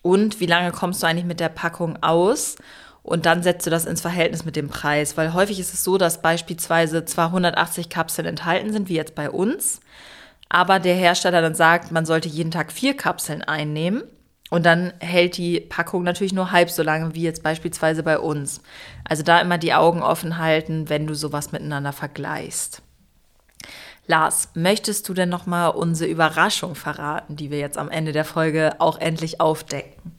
und 0.02 0.40
wie 0.40 0.46
lange 0.46 0.72
kommst 0.72 1.02
du 1.02 1.06
eigentlich 1.06 1.26
mit 1.26 1.40
der 1.40 1.48
Packung 1.48 2.02
aus? 2.02 2.56
Und 3.02 3.26
dann 3.26 3.42
setzt 3.42 3.66
du 3.66 3.70
das 3.70 3.86
ins 3.86 4.02
Verhältnis 4.02 4.44
mit 4.44 4.56
dem 4.56 4.68
Preis, 4.68 5.16
weil 5.16 5.32
häufig 5.32 5.58
ist 5.58 5.72
es 5.72 5.82
so, 5.84 5.96
dass 5.96 6.22
beispielsweise 6.22 7.04
zwar 7.04 7.26
180 7.26 7.88
Kapseln 7.88 8.26
enthalten 8.26 8.72
sind, 8.72 8.88
wie 8.88 8.94
jetzt 8.94 9.14
bei 9.14 9.30
uns, 9.30 9.80
aber 10.48 10.78
der 10.78 10.94
Hersteller 10.94 11.40
dann 11.40 11.54
sagt, 11.54 11.92
man 11.92 12.04
sollte 12.04 12.28
jeden 12.28 12.50
Tag 12.50 12.72
vier 12.72 12.96
Kapseln 12.96 13.42
einnehmen 13.42 14.02
und 14.50 14.66
dann 14.66 14.92
hält 14.98 15.36
die 15.36 15.60
Packung 15.60 16.02
natürlich 16.02 16.32
nur 16.32 16.52
halb 16.52 16.70
so 16.70 16.82
lange 16.82 17.14
wie 17.14 17.22
jetzt 17.22 17.42
beispielsweise 17.42 18.02
bei 18.02 18.18
uns. 18.18 18.60
Also 19.08 19.22
da 19.22 19.40
immer 19.40 19.58
die 19.58 19.72
Augen 19.72 20.02
offen 20.02 20.38
halten, 20.38 20.88
wenn 20.88 21.06
du 21.06 21.14
sowas 21.14 21.52
miteinander 21.52 21.92
vergleichst. 21.92 22.82
Lars, 24.06 24.48
möchtest 24.54 25.08
du 25.08 25.14
denn 25.14 25.28
noch 25.28 25.46
mal 25.46 25.68
unsere 25.68 26.10
Überraschung 26.10 26.74
verraten, 26.74 27.36
die 27.36 27.50
wir 27.50 27.58
jetzt 27.58 27.78
am 27.78 27.88
Ende 27.88 28.10
der 28.10 28.24
Folge 28.24 28.74
auch 28.80 28.98
endlich 28.98 29.40
aufdecken? 29.40 30.12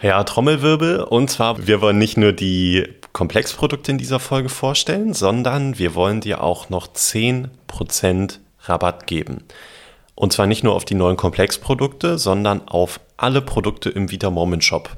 Ja, 0.00 0.24
Trommelwirbel. 0.24 1.00
Und 1.00 1.30
zwar, 1.30 1.66
wir 1.66 1.82
wollen 1.82 1.98
nicht 1.98 2.16
nur 2.16 2.32
die 2.32 2.88
Komplexprodukte 3.12 3.92
in 3.92 3.98
dieser 3.98 4.18
Folge 4.18 4.48
vorstellen, 4.48 5.12
sondern 5.12 5.78
wir 5.78 5.94
wollen 5.94 6.20
dir 6.20 6.42
auch 6.42 6.70
noch 6.70 6.88
10% 6.88 8.38
Rabatt 8.60 9.06
geben. 9.06 9.44
Und 10.14 10.32
zwar 10.32 10.46
nicht 10.46 10.62
nur 10.62 10.74
auf 10.74 10.84
die 10.84 10.94
neuen 10.94 11.16
Komplexprodukte, 11.16 12.18
sondern 12.18 12.68
auf 12.68 13.00
alle 13.16 13.42
Produkte 13.42 13.90
im 13.90 14.10
Vita 14.10 14.30
Moment 14.30 14.64
Shop. 14.64 14.90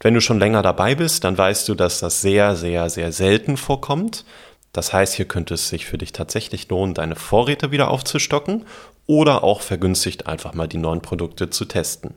Wenn 0.00 0.14
du 0.14 0.20
schon 0.20 0.38
länger 0.38 0.62
dabei 0.62 0.94
bist, 0.94 1.24
dann 1.24 1.36
weißt 1.36 1.68
du, 1.68 1.74
dass 1.74 2.00
das 2.00 2.20
sehr, 2.20 2.54
sehr, 2.54 2.88
sehr 2.90 3.12
selten 3.12 3.56
vorkommt. 3.56 4.24
Das 4.72 4.92
heißt, 4.92 5.14
hier 5.14 5.26
könnte 5.26 5.54
es 5.54 5.68
sich 5.68 5.86
für 5.86 5.98
dich 5.98 6.12
tatsächlich 6.12 6.68
lohnen, 6.68 6.94
deine 6.94 7.16
Vorräte 7.16 7.72
wieder 7.72 7.90
aufzustocken 7.90 8.64
oder 9.06 9.42
auch 9.42 9.62
vergünstigt 9.62 10.26
einfach 10.26 10.54
mal 10.54 10.68
die 10.68 10.76
neuen 10.76 11.00
Produkte 11.00 11.50
zu 11.50 11.64
testen. 11.64 12.14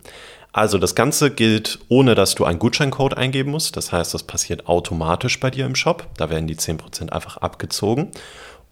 Also 0.54 0.78
das 0.78 0.96
Ganze 0.96 1.32
gilt, 1.32 1.80
ohne 1.88 2.14
dass 2.14 2.36
du 2.36 2.44
einen 2.44 2.60
Gutscheincode 2.60 3.18
eingeben 3.18 3.52
musst. 3.52 3.78
Das 3.78 3.94
heißt, 3.94 4.14
das 4.14 4.24
passiert 4.24 4.68
automatisch 4.68 5.40
bei 5.40 5.50
dir 5.50 5.66
im 5.66 5.76
Shop. 5.76 6.08
Da 6.18 6.30
werden 6.30 6.48
die 6.48 6.58
10% 6.58 7.10
einfach 7.10 7.38
abgezogen. 7.38 8.12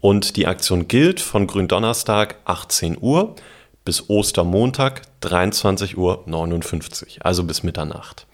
Und 0.00 0.36
die 0.36 0.46
Aktion 0.46 0.88
gilt 0.88 1.20
von 1.20 1.46
Gründonnerstag 1.46 2.36
18 2.44 2.98
Uhr 3.00 3.34
bis 3.84 4.08
Ostermontag 4.08 5.02
23.59 5.22 5.96
Uhr, 5.96 6.24
also 7.20 7.44
bis 7.44 7.62
Mitternacht. 7.62 8.26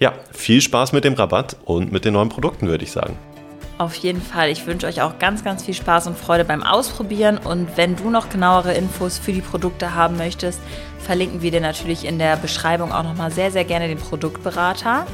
Ja, 0.00 0.14
viel 0.32 0.60
Spaß 0.60 0.92
mit 0.92 1.04
dem 1.04 1.14
Rabatt 1.14 1.56
und 1.64 1.92
mit 1.92 2.04
den 2.04 2.14
neuen 2.14 2.28
Produkten, 2.28 2.66
würde 2.66 2.84
ich 2.84 2.92
sagen. 2.92 3.16
Auf 3.78 3.94
jeden 3.96 4.22
Fall. 4.22 4.50
Ich 4.50 4.66
wünsche 4.66 4.86
euch 4.86 5.02
auch 5.02 5.18
ganz, 5.18 5.42
ganz 5.42 5.64
viel 5.64 5.74
Spaß 5.74 6.06
und 6.06 6.16
Freude 6.16 6.44
beim 6.44 6.62
Ausprobieren. 6.62 7.38
Und 7.38 7.76
wenn 7.76 7.96
du 7.96 8.10
noch 8.10 8.28
genauere 8.28 8.74
Infos 8.74 9.18
für 9.18 9.32
die 9.32 9.40
Produkte 9.40 9.94
haben 9.94 10.16
möchtest, 10.16 10.60
verlinken 10.98 11.42
wir 11.42 11.50
dir 11.50 11.60
natürlich 11.60 12.04
in 12.04 12.18
der 12.18 12.36
Beschreibung 12.36 12.92
auch 12.92 13.02
nochmal 13.02 13.32
sehr, 13.32 13.50
sehr 13.50 13.64
gerne 13.64 13.88
den 13.88 13.98
Produktberater. 13.98 15.06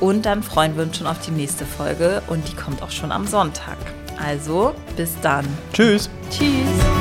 Und 0.00 0.26
dann 0.26 0.42
freuen 0.42 0.76
wir 0.76 0.84
uns 0.84 0.98
schon 0.98 1.06
auf 1.06 1.20
die 1.20 1.32
nächste 1.32 1.64
Folge 1.64 2.22
und 2.28 2.48
die 2.48 2.56
kommt 2.56 2.82
auch 2.82 2.90
schon 2.90 3.12
am 3.12 3.26
Sonntag. 3.26 3.76
Also 4.24 4.74
bis 4.96 5.14
dann. 5.20 5.46
Tschüss. 5.72 6.10
Tschüss. 6.30 6.97